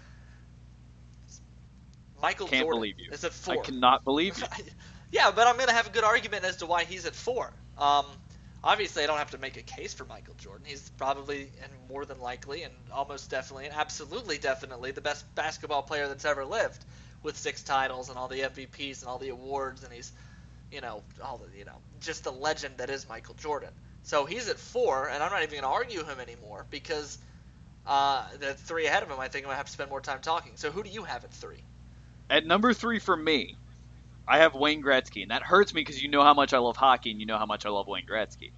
[2.23, 3.13] Michael Can't Jordan believe you.
[3.13, 4.45] is at I cannot believe you.
[5.13, 7.53] yeah, but I'm gonna have a good argument as to why he's at four.
[7.79, 8.05] Um,
[8.63, 10.65] obviously, I don't have to make a case for Michael Jordan.
[10.67, 15.83] He's probably and more than likely and almost definitely and absolutely definitely the best basketball
[15.83, 16.85] player that's ever lived,
[17.23, 20.13] with six titles and all the MVPs and all the awards, and he's,
[20.71, 23.71] you know, all the you know, just the legend that is Michael Jordan.
[24.03, 27.19] So he's at four, and I'm not even gonna argue him anymore because.
[27.87, 30.21] Uh, the three ahead of him, I think I'm gonna have to spend more time
[30.21, 30.53] talking.
[30.55, 31.65] So who do you have at three?
[32.31, 33.57] At number three for me,
[34.27, 36.77] I have Wayne Gretzky, and that hurts me because you know how much I love
[36.77, 38.53] hockey and you know how much I love Wayne Gretzky.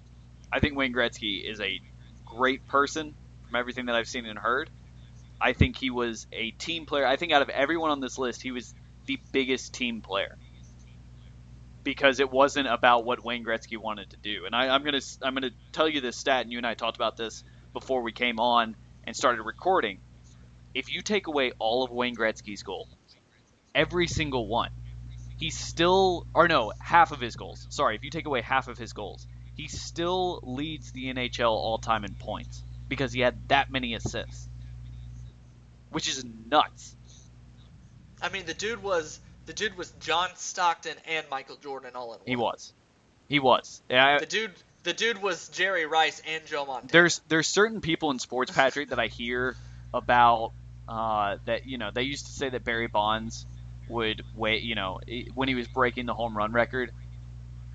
[0.51, 1.81] I think Wayne Gretzky is a
[2.23, 3.15] great person
[3.47, 4.69] from everything that I've seen and heard.
[5.41, 7.07] I think he was a team player.
[7.07, 8.75] I think out of everyone on this list, he was
[9.07, 10.37] the biggest team player
[11.83, 14.45] because it wasn't about what Wayne Gretzky wanted to do.
[14.45, 16.95] And I, I'm gonna I'm gonna tell you this stat, and you and I talked
[16.95, 17.43] about this
[17.73, 19.97] before we came on and started recording.
[20.75, 22.87] If you take away all of Wayne Gretzky's goals,
[23.73, 24.71] every single one,
[25.37, 27.67] he still or no half of his goals.
[27.69, 31.77] Sorry, if you take away half of his goals, he still leads the NHL all
[31.77, 34.47] time in points because he had that many assists,
[35.89, 36.95] which is nuts.
[38.21, 42.19] I mean, the dude was the dude was John Stockton and Michael Jordan all in
[42.19, 42.27] one.
[42.27, 42.73] He was,
[43.27, 43.81] he was.
[43.89, 44.53] Yeah, The dude
[44.83, 46.91] The dude was Jerry Rice and Joe Montana.
[46.91, 49.55] There's there's certain people in sports, Patrick, that I hear
[49.93, 50.53] about
[50.87, 53.45] uh, that you know they used to say that Barry Bonds
[53.89, 54.63] would wait.
[54.63, 54.99] You know,
[55.33, 56.91] when he was breaking the home run record,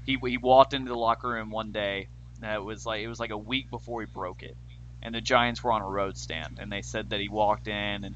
[0.07, 2.09] he he walked into the locker room one day.
[2.43, 4.57] It was like it was like a week before he broke it,
[5.03, 8.05] and the Giants were on a road stand, and they said that he walked in
[8.05, 8.15] and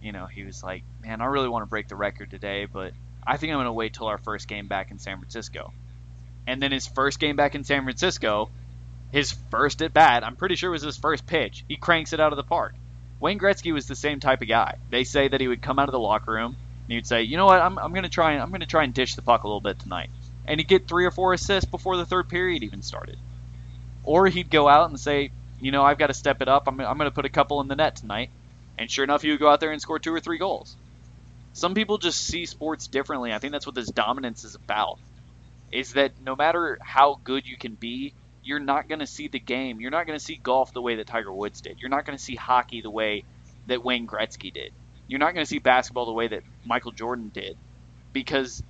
[0.00, 2.92] you know he was like, man, I really want to break the record today, but
[3.26, 5.72] I think I'm going to wait till our first game back in San Francisco.
[6.46, 8.50] And then his first game back in San Francisco,
[9.10, 11.64] his first at bat, I'm pretty sure was his first pitch.
[11.68, 12.74] He cranks it out of the park.
[13.18, 14.76] Wayne Gretzky was the same type of guy.
[14.90, 16.56] They say that he would come out of the locker room
[16.88, 17.60] and he'd say, "You know what?
[17.60, 19.60] I'm, I'm going to try and I'm to try and dish the puck a little
[19.60, 20.10] bit tonight."
[20.46, 23.18] And he'd get three or four assists before the third period even started.
[24.04, 25.30] Or he'd go out and say,
[25.60, 26.68] "You know, I've got to step it up.
[26.68, 28.30] I'm, I'm going to put a couple in the net tonight."
[28.78, 30.76] And sure enough, he would go out there and score two or three goals.
[31.54, 33.32] Some people just see sports differently.
[33.32, 34.98] I think that's what this dominance is about.
[35.72, 38.12] Is that no matter how good you can be,
[38.44, 39.80] you're not going to see the game.
[39.80, 41.80] You're not going to see golf the way that Tiger Woods did.
[41.80, 43.24] You're not going to see hockey the way
[43.66, 44.72] that Wayne Gretzky did.
[45.08, 47.56] You're not going to see basketball the way that Michael Jordan did
[48.12, 48.62] because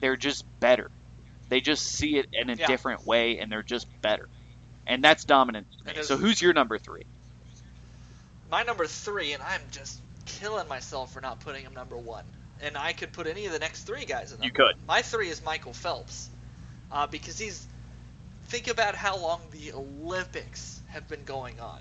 [0.00, 0.90] they're just better.
[1.48, 2.66] They just see it in a Yeah.
[2.66, 4.28] different way and they're just better.
[4.86, 5.66] And that's dominant.
[5.78, 5.90] to me.
[5.92, 7.02] It is- So who's your number 3?
[8.50, 12.24] My number three, and I'm just killing myself for not putting him number one.
[12.60, 14.38] And I could put any of the next three guys in.
[14.38, 14.46] There.
[14.46, 14.76] You could.
[14.76, 14.86] one.
[14.86, 16.30] My three is Michael Phelps,
[16.90, 17.66] uh, because he's.
[18.44, 21.80] Think about how long the Olympics have been going on,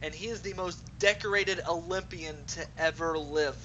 [0.00, 3.56] and he is the most decorated Olympian to ever live.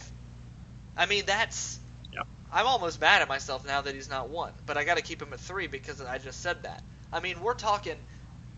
[0.97, 1.79] I mean, that's.
[2.13, 2.21] Yeah.
[2.51, 5.21] I'm almost mad at myself now that he's not one, but I got to keep
[5.21, 6.83] him at three because I just said that.
[7.11, 7.95] I mean, we're talking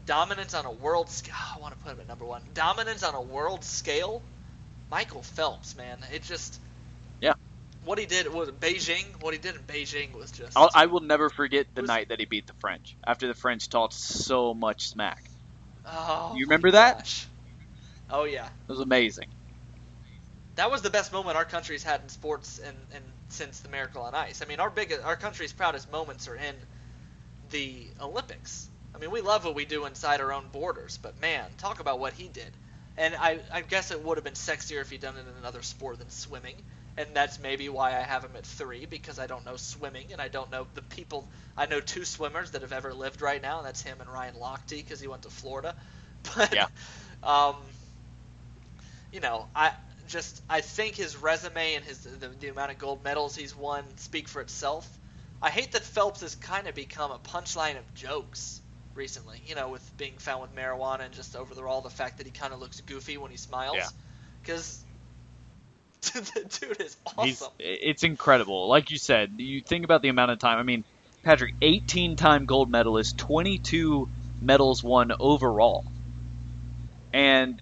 [0.05, 1.35] dominance on a world scale.
[1.55, 2.41] I want to put him at number one.
[2.53, 4.21] Dominance on a world scale.
[4.91, 6.59] Michael Phelps, man, it just.
[7.21, 7.33] Yeah.
[7.85, 9.05] What he did was Beijing.
[9.21, 10.55] What he did in Beijing was just.
[10.57, 13.33] I'll, I will never forget the Was- night that he beat the French after the
[13.33, 15.23] French talked so much smack.
[15.85, 16.97] oh, You remember that?
[16.99, 17.27] gosh.
[18.11, 19.25] Oh yeah, It was amazing.
[20.55, 24.03] That was the best moment our country's had in sports and, and since the Miracle
[24.03, 24.41] on Ice.
[24.41, 26.55] I mean, our big, our country's proudest moments are in
[27.49, 28.69] the Olympics.
[28.93, 31.99] I mean, we love what we do inside our own borders, but man, talk about
[31.99, 32.57] what he did.
[32.97, 35.61] And I, I guess it would have been sexier if he'd done it in another
[35.61, 36.55] sport than swimming.
[36.97, 40.21] And that's maybe why I have him at three because I don't know swimming and
[40.21, 41.29] I don't know the people.
[41.57, 44.35] I know two swimmers that have ever lived right now, and that's him and Ryan
[44.35, 45.75] Lochte because he went to Florida.
[46.35, 46.67] But Yeah.
[47.23, 47.55] um,
[49.11, 49.71] you know, I
[50.07, 53.83] just I think his resume and his the, the amount of gold medals he's won
[53.97, 54.87] speak for itself.
[55.41, 58.61] I hate that Phelps has kind of become a punchline of jokes
[58.93, 59.41] recently.
[59.45, 62.53] You know, with being found with marijuana and just overall the fact that he kind
[62.53, 63.77] of looks goofy when he smiles.
[63.77, 63.87] Yeah.
[64.41, 64.83] Because
[66.13, 67.25] the dude is awesome.
[67.25, 68.67] He's it's incredible.
[68.67, 70.59] Like you said, you think about the amount of time.
[70.59, 70.83] I mean,
[71.23, 74.07] Patrick, 18-time gold medalist, 22
[74.41, 75.85] medals won overall,
[77.11, 77.59] and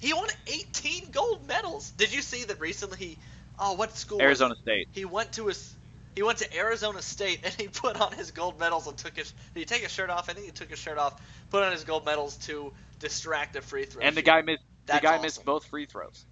[0.00, 1.90] He won 18 gold medals.
[1.90, 2.98] Did you see that recently?
[2.98, 3.18] He
[3.58, 4.20] oh, what school?
[4.20, 4.54] Arizona?
[4.62, 4.88] State.
[4.92, 5.74] He went to his.
[6.14, 9.32] He went to Arizona State and he put on his gold medals and took his.
[9.54, 10.28] Did he take his shirt off?
[10.28, 11.20] I think he took his shirt off.
[11.50, 14.02] Put on his gold medals to distract a free throw.
[14.02, 14.62] And the guy missed.
[14.86, 15.22] The guy awesome.
[15.22, 16.24] missed both free throws.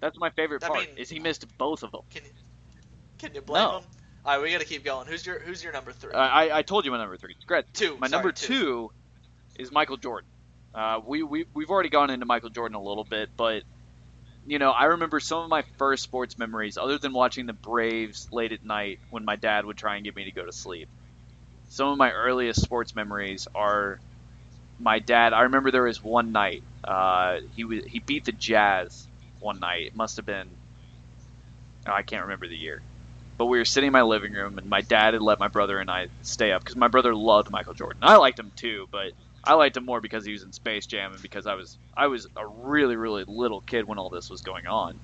[0.00, 0.80] That's my favorite I part.
[0.80, 2.00] mean- is he missed both of them.
[2.10, 2.30] Can you,
[3.18, 3.78] can you blame No.
[3.78, 3.84] him?
[4.24, 5.06] All right, we got to keep going.
[5.06, 6.12] Who's your Who's your number three?
[6.12, 7.36] Uh, I, I told you my number three.
[7.46, 7.66] Gret.
[7.74, 8.46] Two, My sorry, number two.
[8.46, 8.90] two
[9.58, 10.28] is Michael Jordan.
[10.74, 13.62] Uh, we, we, we've already gone into Michael Jordan a little bit, but,
[14.46, 18.28] you know, I remember some of my first sports memories, other than watching the Braves
[18.32, 20.88] late at night when my dad would try and get me to go to sleep.
[21.68, 24.00] Some of my earliest sports memories are
[24.78, 25.32] my dad.
[25.32, 29.08] I remember there was one night uh, he was, he beat the Jazz
[29.38, 29.86] one night.
[29.88, 30.48] It must have been
[31.88, 32.82] oh, I can't remember the year,
[33.38, 35.78] but we were sitting in my living room and my dad had let my brother
[35.78, 38.00] and I stay up because my brother loved Michael Jordan.
[38.02, 39.12] I liked him too, but
[39.44, 42.08] I liked him more because he was in Space Jam and because I was I
[42.08, 44.98] was a really really little kid when all this was going on,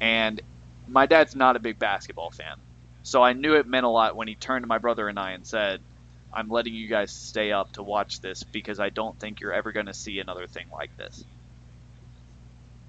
[0.00, 0.40] and
[0.86, 2.56] my dad's not a big basketball fan,
[3.02, 5.32] so I knew it meant a lot when he turned to my brother and I
[5.32, 5.80] and said.
[6.30, 9.72] I'm letting you guys stay up to watch this because I don't think you're ever
[9.72, 11.24] going to see another thing like this.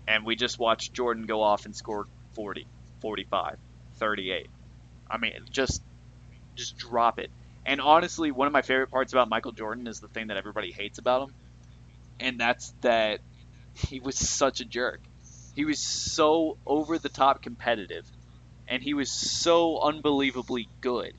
[0.07, 2.67] And we just watched Jordan go off and score 40,
[3.01, 3.57] 45,
[3.95, 4.47] 38.
[5.09, 5.81] I mean, just
[6.55, 7.31] just drop it.
[7.69, 10.71] And honestly, one of my favorite parts about Michael Jordan is the thing that everybody
[10.71, 11.35] hates about him,
[12.19, 13.19] and that's that
[13.75, 14.99] he was such a jerk.
[15.53, 18.05] He was so over the top competitive,
[18.67, 21.11] and he was so unbelievably good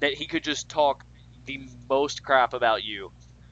[0.00, 1.04] that he could just talk
[1.44, 3.10] the most crap about you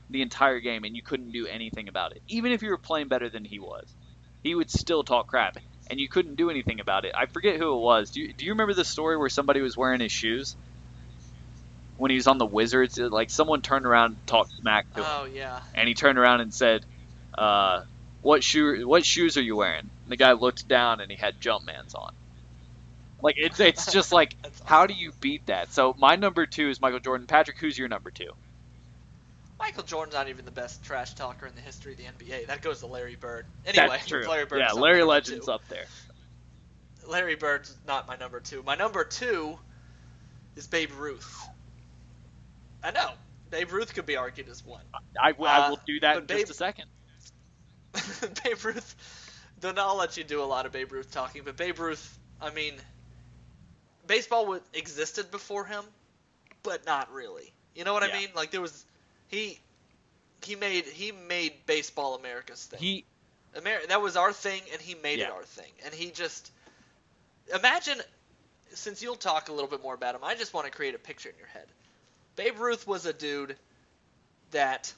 [0.08, 2.22] the entire game, and you couldn't do anything about it.
[2.26, 3.94] Even if you were playing better than he was,
[4.42, 5.58] he would still talk crap,
[5.90, 7.12] and you couldn't do anything about it.
[7.14, 8.12] I forget who it was.
[8.12, 10.56] Do you, do you remember the story where somebody was wearing his shoes?
[11.98, 12.96] When he was on the Wizards.
[12.98, 15.60] it- Like someone turned around and talked smack to him, Oh yeah.
[15.74, 16.84] and he turned around and said,
[17.36, 17.82] uh,
[18.22, 18.88] "What shoe?
[18.88, 22.14] What shoes are you wearing?" And the guy looked down and he had Jumpman's on.
[23.20, 25.72] Like it's it's just like That's how do you beat that?
[25.72, 27.26] So my number two is Michael Jordan.
[27.26, 28.30] Patrick, who's your number two?
[29.58, 32.46] Michael Jordan's not even the best trash talker in the history of the NBA.
[32.46, 33.44] That goes to Larry Bird.
[33.66, 34.24] Anyway, That's true.
[34.28, 35.50] Larry Bird's yeah, Larry Legend's two.
[35.52, 35.84] up there.
[37.08, 38.62] Larry Bird's not my number two.
[38.62, 39.58] My number two
[40.54, 41.48] is Babe Ruth.
[42.82, 43.10] I know.
[43.50, 44.84] Babe Ruth could be argued as one.
[45.20, 46.84] I, w- I Uh, will do that in but just Babe- a second.
[48.44, 48.94] Babe Ruth.
[49.60, 52.50] Then I'll let you do a lot of Babe Ruth talking, but Babe Ruth, I
[52.50, 52.74] mean,
[54.06, 55.84] baseball existed before him,
[56.62, 57.52] but not really.
[57.74, 58.14] You know what Yeah.
[58.14, 58.28] I mean?
[58.34, 58.84] Like there was,
[59.28, 59.58] he,
[60.44, 62.78] he made he made baseball America's thing.
[62.80, 63.04] He
[63.56, 65.72] Amer- that was our thing, and he made it our thing.
[65.84, 66.52] And he just
[67.52, 67.98] imagine,
[68.74, 70.98] since you'll talk a little bit more about him, I just want to create a
[70.98, 71.66] picture in your head.
[72.38, 73.56] Babe Ruth was a dude
[74.52, 74.94] that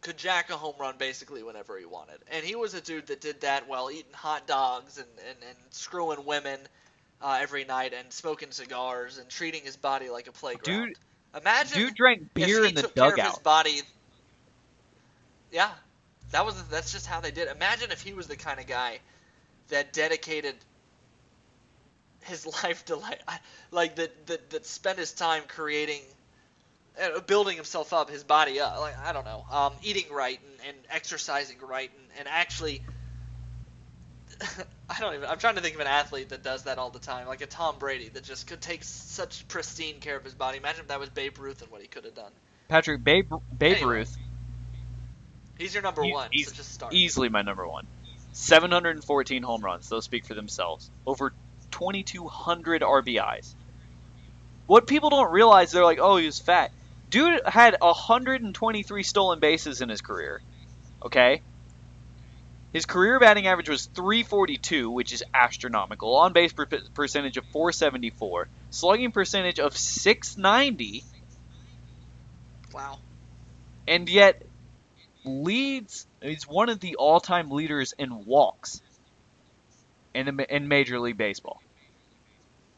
[0.00, 3.20] could jack a home run basically whenever he wanted, and he was a dude that
[3.20, 6.58] did that while eating hot dogs and and, and screwing women
[7.20, 10.86] uh, every night and smoking cigars and treating his body like a playground.
[10.86, 10.98] Dude-
[11.36, 13.82] imagine dude drank if beer he in the took care of his body.
[15.52, 15.72] Yeah,
[16.30, 17.48] that was that's just how they did.
[17.48, 18.98] Imagine if he was the kind of guy
[19.68, 20.54] that dedicated
[22.24, 23.20] his life to like,
[23.70, 26.00] like that that that spent his time creating,
[27.02, 28.78] uh, building himself up, his body up.
[28.80, 32.82] Like I don't know, um, eating right and, and exercising right and, and actually.
[34.90, 35.28] I don't even.
[35.28, 37.46] I'm trying to think of an athlete that does that all the time, like a
[37.46, 40.58] Tom Brady that just could take such pristine care of his body.
[40.58, 42.32] Imagine if that was Babe Ruth and what he could have done.
[42.68, 44.16] Patrick Babe Babe Anyway, Ruth
[45.58, 46.92] He's your number He- one, he's so just start.
[46.92, 47.86] easily my number one.
[48.32, 49.88] 714 home runs.
[49.88, 50.90] Those speak for themselves.
[51.06, 51.32] Over
[51.74, 53.52] 2,200 RBIs.
[54.66, 56.70] What people don't realize, they're like, oh, he was fat.
[57.10, 60.40] Dude had 123 stolen bases in his career.
[61.04, 61.42] Okay?
[62.72, 66.14] His career batting average was 342, which is astronomical.
[66.16, 68.48] On base per- percentage of 474.
[68.70, 71.02] Slugging percentage of 690.
[72.72, 72.98] Wow.
[73.86, 74.42] and yet
[75.24, 78.80] leads he's one of the all-time leaders in walks
[80.14, 81.60] in the, in Major League Baseball.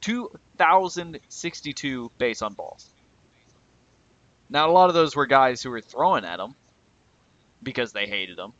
[0.00, 2.88] 2062 base on balls.
[4.48, 6.54] Now a lot of those were guys who were throwing at him
[7.62, 8.52] because they hated him.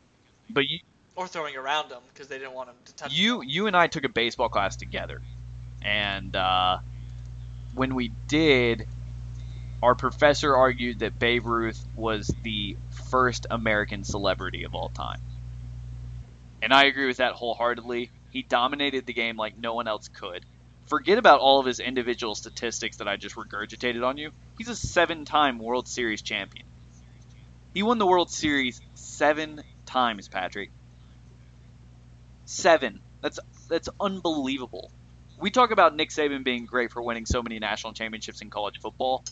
[0.51, 0.80] But you
[1.14, 3.12] Or throwing around him because they didn't want him to touch.
[3.12, 3.45] you ball.
[3.45, 5.22] you and I took a baseball class together,
[5.82, 6.78] and uh,
[7.74, 8.87] when we did,
[9.82, 12.76] our professor argued that Babe Ruth was the
[13.11, 15.20] first American celebrity of all time,
[16.62, 18.11] and I agree with that wholeheartedly.
[18.30, 20.45] He dominated the game like no one else could.
[20.87, 24.30] Forget about all of his individual statistics that I just regurgitated on you.
[24.57, 26.66] He's a seven-time World Series champion.
[27.74, 30.70] He won the World Series seven times, Patrick.
[32.45, 33.01] Seven.
[33.20, 34.91] That's that's unbelievable.
[35.41, 38.80] We talk about Nick Saban being great for winning so many national championships in college
[38.80, 39.24] football.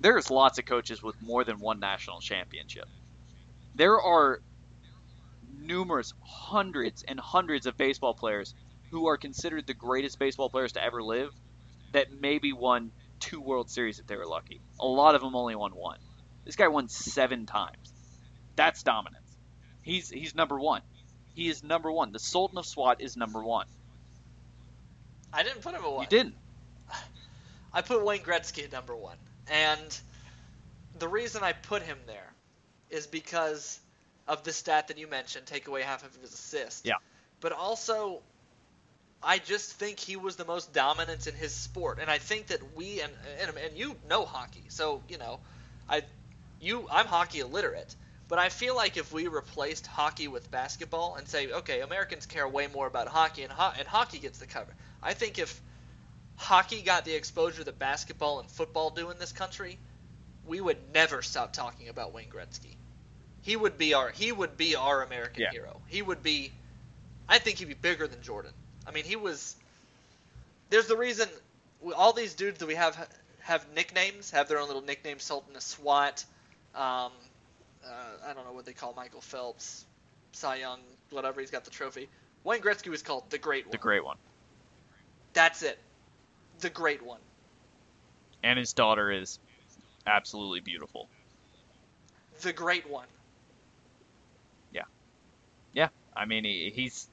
[0.00, 2.86] There's lots of coaches with more than one national championship.
[3.74, 4.40] There are
[5.60, 8.54] numerous hundreds and hundreds of baseball players
[8.90, 11.32] who are considered the greatest baseball players to ever live
[11.92, 14.60] that maybe won two World Series if they were lucky.
[14.80, 15.98] A lot of them only won one.
[16.44, 17.92] This guy won seven times.
[18.56, 19.36] That's dominance.
[19.82, 20.82] He's he's number one.
[21.34, 22.12] He is number one.
[22.12, 23.66] The Sultan of SWAT is number one.
[25.32, 26.02] I didn't put him at one.
[26.02, 26.34] You didn't.
[27.72, 29.16] I put Wayne Gretzky at number one,
[29.50, 30.00] and
[30.98, 32.32] the reason I put him there
[32.90, 33.78] is because
[34.26, 36.82] of the stat that you mentioned, take away half of his assists.
[36.84, 36.94] Yeah.
[37.40, 38.20] But also,
[39.22, 42.76] I just think he was the most dominant in his sport, and I think that
[42.76, 45.40] we and and, and you know hockey, so you know,
[45.88, 46.02] I
[46.60, 47.96] you I'm hockey illiterate.
[48.28, 52.46] But I feel like if we replaced hockey with basketball and say, okay, Americans care
[52.46, 54.74] way more about hockey, and, ho- and hockey gets the cover.
[55.02, 55.62] I think if
[56.36, 59.78] hockey got the exposure that basketball and football do in this country,
[60.44, 62.76] we would never stop talking about Wayne Gretzky.
[63.42, 65.50] He would be our he would be our American Yeah.
[65.50, 65.80] hero.
[65.86, 66.52] He would be
[67.28, 68.52] I think he'd be bigger than Jordan.
[68.88, 69.54] I mean, he was
[70.70, 71.28] There's the reason
[71.94, 73.08] all these dudes that we have
[73.40, 76.24] have nicknames, have their own little nicknames, Sultan of SWAT,
[76.74, 77.12] um,
[77.84, 77.90] uh,
[78.26, 79.84] I don't know what they call Michael Phelps,
[80.32, 80.80] Cy Young,
[81.10, 81.40] whatever.
[81.40, 82.08] He's got the trophy.
[82.44, 83.72] Wayne Gretzky was called the Great One.
[83.72, 84.16] The great one.
[85.32, 85.78] That's it.
[86.60, 87.20] The Great One.
[88.42, 89.38] And his daughter is
[90.06, 91.08] absolutely beautiful.
[92.42, 93.06] The Great One.
[94.72, 94.84] Yeah.
[95.72, 95.88] Yeah.
[96.16, 97.08] I mean, he, he's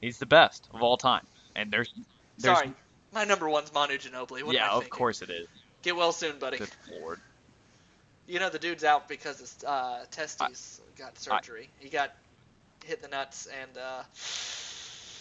[0.00, 1.26] he's the best of all time.
[1.54, 1.92] And there's
[2.38, 2.72] there's Sorry.
[3.12, 4.42] My number one's Manu Ginobili.
[4.42, 5.48] What yeah, of course it is.
[5.82, 6.58] Get well soon, buddy.
[6.58, 6.70] Good
[7.00, 7.20] lord.
[8.26, 11.68] You know the dude's out because his uh, testes got surgery.
[11.78, 12.12] he got
[12.84, 14.02] hit in the nuts and uh,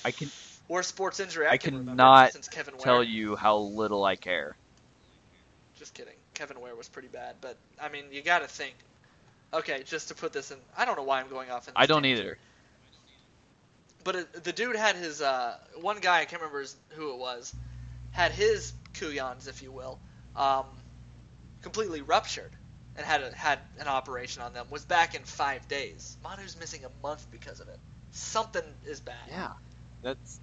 [0.04, 0.30] I can
[0.68, 2.84] worst sports injury I, I can cannot since Kevin Ware.
[2.84, 4.56] tell you how little I care.
[5.78, 6.14] Just kidding.
[6.34, 8.76] Kevin Ware was pretty bad, but I mean, you got to think.
[9.54, 11.68] Okay, just to put this in, I don't know why I'm going off.
[11.68, 12.38] In this I don't tangent, either.
[14.06, 17.18] But it, the dude had his uh, one guy I can't remember his, who it
[17.18, 17.54] was,
[18.12, 20.00] had his kuyans, if you will,
[20.36, 20.66] um,
[21.64, 22.52] completely ruptured
[22.96, 24.68] and had a, had an operation on them.
[24.70, 26.18] Was back in five days.
[26.24, 27.80] Manu's missing a month because of it.
[28.12, 29.16] Something is bad.
[29.28, 29.52] Yeah,
[30.04, 30.40] that's.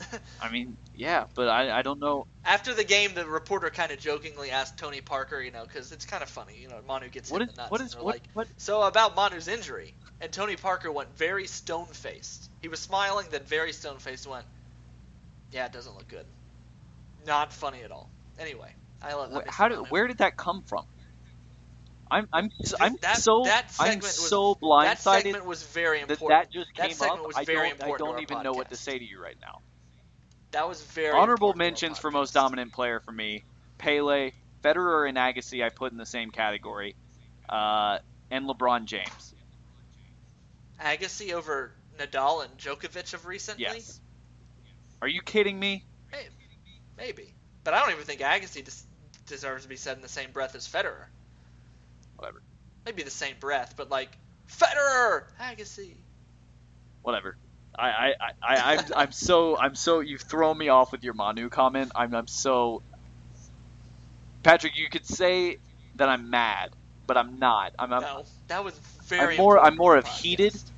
[0.40, 2.26] I mean, yeah, but I I don't know.
[2.46, 6.06] After the game, the reporter kind of jokingly asked Tony Parker, you know, because it's
[6.06, 7.70] kind of funny, you know, Manu gets What hit is in the nuts.
[7.70, 8.48] what and they're what like, what?
[8.56, 9.92] So about Manu's injury,
[10.22, 12.48] and Tony Parker went very stone faced.
[12.62, 14.46] He was smiling, then very stone faced went,
[15.50, 16.24] "Yeah, it doesn't look good.
[17.26, 18.08] Not funny at all."
[18.38, 19.32] Anyway, I love.
[19.32, 20.84] Miss How did where did that come from?
[22.08, 26.28] I'm I'm Dude, I'm that, so that I'm was, so That segment was very important.
[26.28, 27.26] that just came segment up.
[27.26, 29.60] was I very don't I don't even know what to say to you right now.
[30.52, 33.44] That was very Honorable important to our mentions for most dominant player for me:
[33.78, 34.32] Pele,
[34.62, 35.64] Federer, and Agassi.
[35.64, 36.94] I put in the same category,
[37.48, 37.98] uh,
[38.30, 39.34] and LeBron James.
[40.80, 43.64] Agassi over Nadal and Djokovic of recently.
[43.64, 44.00] Yes.
[45.00, 45.84] Are you kidding me?
[46.10, 46.28] Maybe.
[46.96, 47.34] Maybe.
[47.64, 48.86] But I don't even think Agassi des-
[49.26, 51.06] deserves to be said in the same breath as Federer.
[52.16, 52.42] Whatever.
[52.84, 54.16] Maybe the same breath, but like
[54.48, 55.94] Federer, Agassi.
[57.02, 57.36] Whatever.
[57.78, 61.14] I, I, I, I I'm, I'm so I'm so you've thrown me off with your
[61.14, 61.92] Manu comment.
[61.94, 62.82] I'm I'm so
[64.42, 65.58] Patrick, you could say
[65.96, 66.70] that I'm mad,
[67.06, 67.72] but I'm not.
[67.78, 69.34] I'm, I'm no, that was very.
[69.34, 70.70] I'm more I'm more of podcast.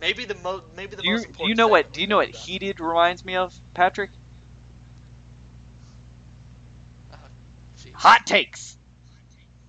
[0.00, 2.16] Maybe the mo- maybe the Do you, most do you know what do you know
[2.16, 2.42] what we've ever done.
[2.46, 4.10] heated reminds me of, Patrick?
[7.12, 7.16] Uh,
[7.78, 7.92] Jeez.
[7.94, 8.78] Hot takes.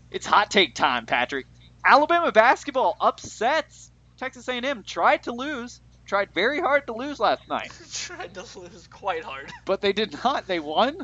[0.09, 1.47] It's hot take time, Patrick.
[1.85, 3.91] Alabama basketball upsets.
[4.17, 8.87] Texas A&M tried to lose, tried very hard to lose last night, Tried to lose
[8.87, 9.51] quite hard.
[9.65, 10.45] but they did not.
[10.47, 10.97] They won,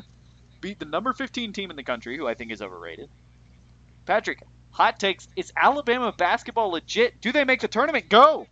[0.60, 3.10] beat the number 15 team in the country, who I think is overrated.
[4.06, 5.26] Patrick, hot takes.
[5.36, 7.20] Is Alabama basketball legit?
[7.20, 8.08] Do they make the tournament?
[8.08, 8.46] Go.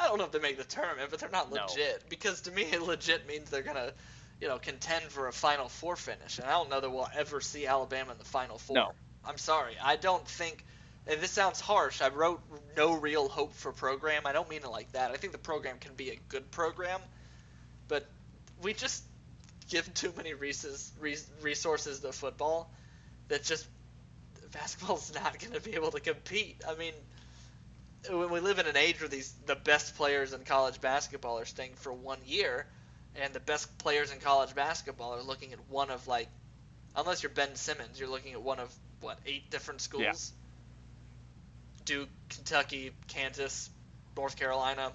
[0.00, 1.66] I don't know if they make the tournament, but they're not No.
[1.66, 2.08] legit.
[2.08, 3.92] Because to me, legit means they're gonna,
[4.40, 7.40] you know, contend for a Final Four finish, and I don't know that we'll ever
[7.40, 8.76] see Alabama in the Final Four.
[8.76, 8.92] No.
[9.24, 9.74] I'm sorry.
[9.82, 10.64] I don't think.
[11.06, 12.02] And this sounds harsh.
[12.02, 12.40] I wrote
[12.76, 14.26] no real hope for program.
[14.26, 15.10] I don't mean it like that.
[15.10, 17.00] I think the program can be a good program,
[17.88, 18.06] but
[18.62, 19.02] we just
[19.68, 20.92] give too many resources
[21.40, 22.70] resources to football
[23.28, 23.66] that just
[24.52, 26.62] basketball's not going to be able to compete.
[26.68, 26.92] I mean,
[28.08, 31.44] when we live in an age where these the best players in college basketball are
[31.44, 32.66] staying for one year,
[33.14, 36.28] and the best players in college basketball are looking at one of like,
[36.96, 40.02] unless you're Ben Simmons, you're looking at one of what eight different schools.
[40.02, 40.12] Yeah.
[41.84, 43.70] Duke, Kentucky, Kansas,
[44.16, 44.92] North Carolina,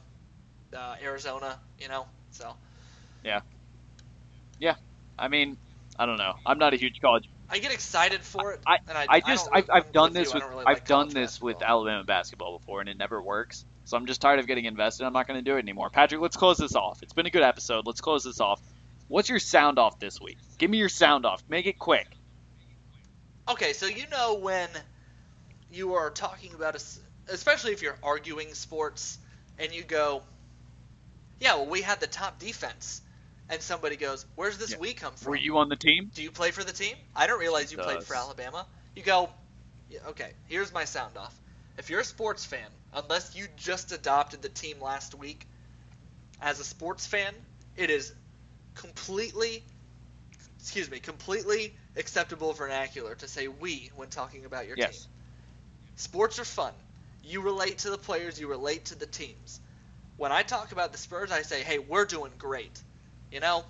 [0.75, 1.59] uh, Arizona.
[1.79, 2.55] You know, so
[3.23, 3.41] Yeah.
[4.59, 4.75] Yeah,
[5.19, 5.57] I mean,
[5.99, 6.35] I don't know.
[6.45, 7.25] I'm not a huge college.
[7.49, 8.61] I get excited for it.
[8.65, 11.41] I- and I, I just I've, I've done this with really I've like done this
[11.41, 11.61] with.
[11.61, 13.65] Alabama basketball before and it never works.
[13.85, 15.05] So I'm just tired of getting invested.
[15.05, 15.89] I'm not going to do it anymore.
[15.89, 17.03] Patrick, let's close this off.
[17.03, 17.85] It's been a good episode.
[17.85, 18.59] Let's close this off.
[19.07, 20.37] What's your sound off this week?
[20.57, 21.43] Give me your sound off.
[21.47, 22.07] Make it quick.
[23.47, 24.69] Okay, so you know when
[25.71, 29.19] you are talking about a, especially if you're arguing sports,
[29.59, 30.23] and you go,
[31.39, 33.01] "Yeah, well, we had the top defense,"
[33.49, 34.77] and somebody goes, "Where's this Yeah.
[34.79, 35.31] we come from?
[35.31, 36.11] Were you on the team?
[36.13, 36.95] Do you play for the team?
[37.15, 39.29] I don't realize you played for Alabama." You go,
[39.89, 41.39] yeah, "Okay, here's my sound off.
[41.77, 45.47] If you're a sports fan, unless you just adopted the team last week,
[46.41, 47.33] as a sports fan,
[47.75, 48.13] it is
[48.75, 49.63] completely,
[50.59, 54.91] excuse me, completely acceptable vernacular to say we when talking about your Yes.
[54.91, 55.09] team.
[55.95, 56.73] Sports are fun.
[57.21, 59.59] You relate to the players, you relate to the teams.
[60.17, 62.83] When I talk about the Spurs, I say, "Hey, we're doing great."
[63.35, 63.65] You know,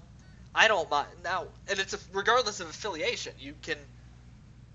[0.54, 3.34] I don't mind now, and it's a, regardless of affiliation.
[3.40, 3.78] You can,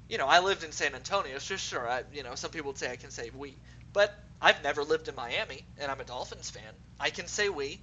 [0.09, 2.79] you know, I lived in San Antonio, so sure, I, you know, some people would
[2.79, 3.55] say I can say we,
[3.93, 4.13] but
[4.43, 6.73] I've never lived in Miami, and I'm a Dolphins fan.
[6.99, 7.79] I can say we,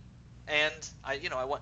[0.49, 1.61] and I, you know, I want.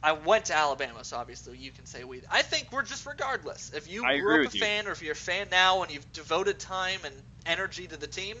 [0.00, 2.20] I went to Alabama, so obviously you can say we.
[2.30, 3.72] I think we're just regardless.
[3.74, 4.60] If you I grew up a you.
[4.60, 7.14] fan, or if you're a fan now and you've devoted time and
[7.46, 8.36] energy to the team,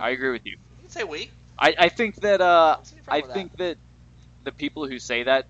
[0.00, 0.56] I agree with you.
[0.78, 1.30] you can say we.
[1.60, 2.78] I, I think that uh,
[3.08, 3.76] I think that
[4.44, 5.46] the people who say that,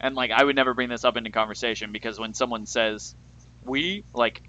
[0.00, 3.14] and like I would never bring this up into conversation because when someone says
[3.64, 4.42] we, like,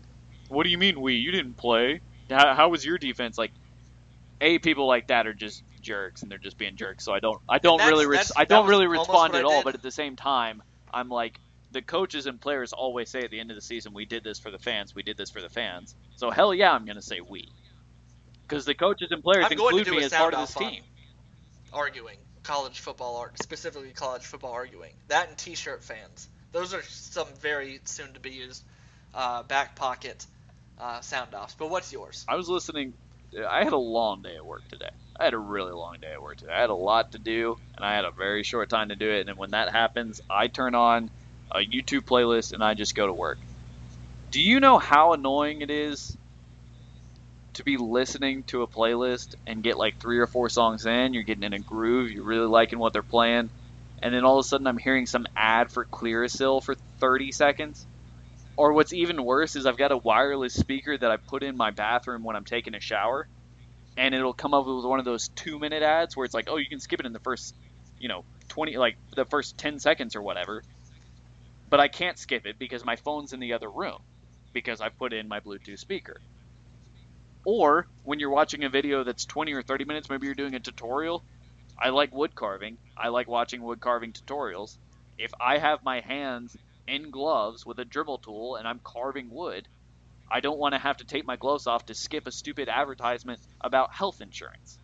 [0.47, 1.15] what do you mean we?
[1.15, 2.01] You didn't play.
[2.29, 3.37] How, how was your defense?
[3.37, 3.51] Like,
[4.41, 7.03] a people like that are just jerks and they're just being jerks.
[7.03, 9.63] So I don't I don't really res- I don't really respond at all.
[9.63, 10.61] But at the same time,
[10.93, 11.39] I'm like
[11.71, 14.39] the coaches and players always say at the end of the season, we did this
[14.39, 14.95] for the fans.
[14.95, 15.95] We did this for the fans.
[16.15, 17.47] So hell yeah, I'm gonna say we.
[18.47, 20.81] Because the coaches and players I'm include me as part of this team.
[21.71, 22.17] arguing
[22.49, 27.79] college football art specifically college football arguing that and t-shirt fans those are some very
[27.85, 28.63] soon to be used
[29.13, 30.25] uh, back pocket
[30.79, 32.93] uh, sound offs but what's yours I was listening.
[33.47, 34.89] I had a long day at work today.
[35.19, 36.53] I had a really long day at work today.
[36.53, 39.11] I had a lot to do, and I had a very short time to do
[39.11, 39.27] it.
[39.27, 41.09] And when that happens, I turn on
[41.51, 43.37] a YouTube playlist and I just go to work.
[44.31, 46.17] Do you know how annoying it is
[47.59, 51.13] to be listening to a playlist and get like three or four songs in?
[51.13, 53.51] You're getting in a groove, you're really liking what they're playing,
[54.01, 57.87] and then all of a sudden I'm hearing some ad for Clearasil for 30 seconds?
[58.57, 61.71] Or what's even worse is I've got a wireless speaker that I put in my
[61.71, 63.27] bathroom when I'm taking a shower,
[63.97, 66.57] and it'll come up with one of those two minute ads where it's like, oh,
[66.57, 67.55] you can skip it in the first,
[67.99, 70.63] you know, 20, like the first 10 seconds or whatever.
[71.69, 73.97] But I can't skip it because my phone's in the other room
[74.53, 76.21] because I put in my Bluetooth speaker.
[77.45, 80.59] Or when you're watching a video that's 20 or 30 minutes, maybe you're doing a
[80.59, 81.23] tutorial.
[81.77, 82.77] I like wood carving.
[82.97, 84.77] I like watching wood carving tutorials.
[85.17, 86.55] If I have my hands
[86.87, 89.67] in gloves with a Dremel tool and I'm carving wood,
[90.29, 93.39] I don't want to have to take my gloves off to skip a stupid advertisement
[93.61, 94.77] about health insurance.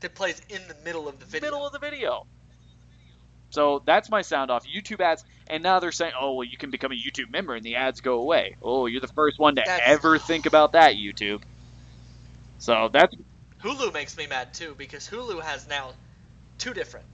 [0.00, 2.26] that plays in the middle of the video Middle of the video.
[3.50, 4.64] So that's my sound off.
[4.66, 7.64] YouTube ads, and now they're saying, oh, well, you can become a YouTube member and
[7.64, 8.56] the ads go away.
[8.62, 11.42] Oh, you're the first one to That's- ever think about that, YouTube.
[12.58, 13.14] So that's
[13.62, 15.92] Hulu makes me mad too because Hulu has now
[16.58, 17.06] two different.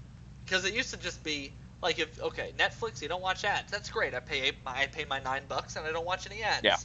[0.45, 3.91] Because it used to just be like if okay Netflix you don't watch ads that's
[3.91, 6.65] great I pay my I pay my nine bucks and I don't watch any ads.
[6.65, 6.77] Yeah.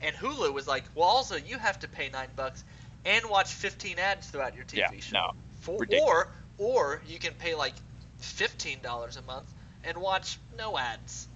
[0.00, 2.64] And Hulu was like well also you have to pay nine bucks
[3.04, 5.16] and watch 15 ads throughout your TV yeah, show.
[5.16, 5.30] no.
[5.60, 6.28] For, or
[6.58, 7.74] or you can pay like
[8.18, 9.52] fifteen dollars a month
[9.84, 11.28] and watch no ads.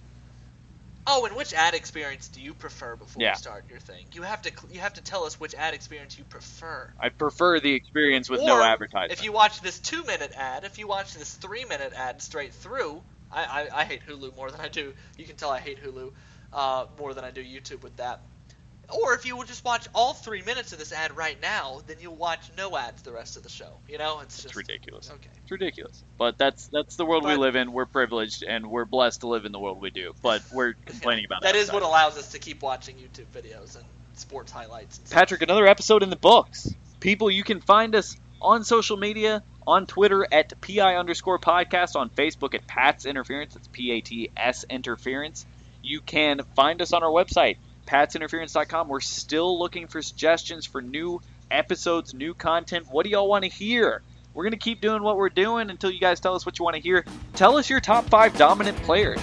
[1.09, 3.31] Oh, and which ad experience do you prefer before Yeah.
[3.31, 4.05] we start your thing?
[4.13, 6.91] You have to you have to tell us which ad experience you prefer.
[6.99, 9.11] I prefer the experience with no advertising.
[9.11, 12.53] If you watch this two minute ad, if you watch this three minute ad straight
[12.53, 13.01] through,
[13.31, 14.93] I, I, I hate Hulu more than I do.
[15.17, 16.11] You can tell I hate Hulu
[16.51, 18.21] uh, more than I do YouTube with that.
[18.89, 21.97] Or if you would just watch all three minutes of this ad right now, then
[21.99, 23.77] you'll watch no ads the rest of the show.
[23.89, 25.09] You know, it's just ridiculous.
[25.11, 25.29] Okay.
[25.41, 26.03] It's ridiculous.
[26.17, 27.73] But that's that's the world we live in.
[27.73, 30.13] We're privileged and we're blessed to live in the world we do.
[30.21, 31.59] But we're complaining about That it.
[31.59, 33.83] is what allows us to keep watching YouTube videos and
[34.13, 34.99] sports highlights.
[34.99, 35.09] And.
[35.09, 36.73] Patrick, another episode in the books.
[37.01, 42.09] People, you can find us on social media, on Twitter at PI underscore podcast, on
[42.09, 43.55] Facebook at Pat's Interference.
[43.55, 45.45] It's P A T S Interference.
[45.83, 47.57] You can find us on our website,
[47.87, 48.87] patsinterference.com.
[48.87, 52.87] We're still looking for suggestions for new episodes, new content.
[52.91, 54.03] What do y'all want to hear?
[54.33, 56.65] We're going to keep doing what we're doing until you guys tell us what you
[56.65, 57.03] want to hear.
[57.33, 59.19] Tell us your top five dominant players.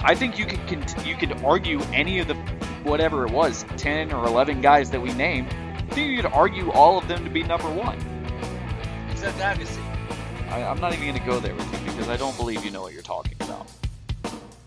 [0.00, 2.34] I think you could cont- you could argue any of the
[2.84, 5.48] whatever it was, ten or eleven guys that we named.
[5.50, 7.98] I think you could argue all of them to be number one.
[9.10, 9.82] Except Agassi.
[10.50, 12.70] I, I'm not even going to go there with you because I don't believe you
[12.70, 13.66] know what you're talking about.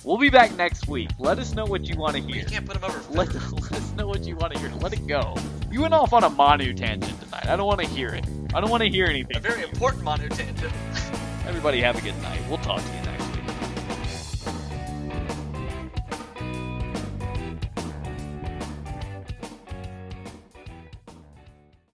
[0.08, 1.10] We'll be back next week.
[1.20, 2.38] Let us know what you want to hear.
[2.38, 2.98] You can't put him over.
[3.12, 4.72] Let, let us know what you want to hear.
[4.80, 5.36] Let it go.
[5.70, 7.46] You went off on a Manu tangent tonight.
[7.46, 8.26] I don't want to hear it.
[8.54, 9.36] I don't want to hear anything.
[9.36, 10.74] A very important Manu tangent.
[11.46, 12.40] Everybody have a good night.
[12.48, 13.17] We'll talk to you next.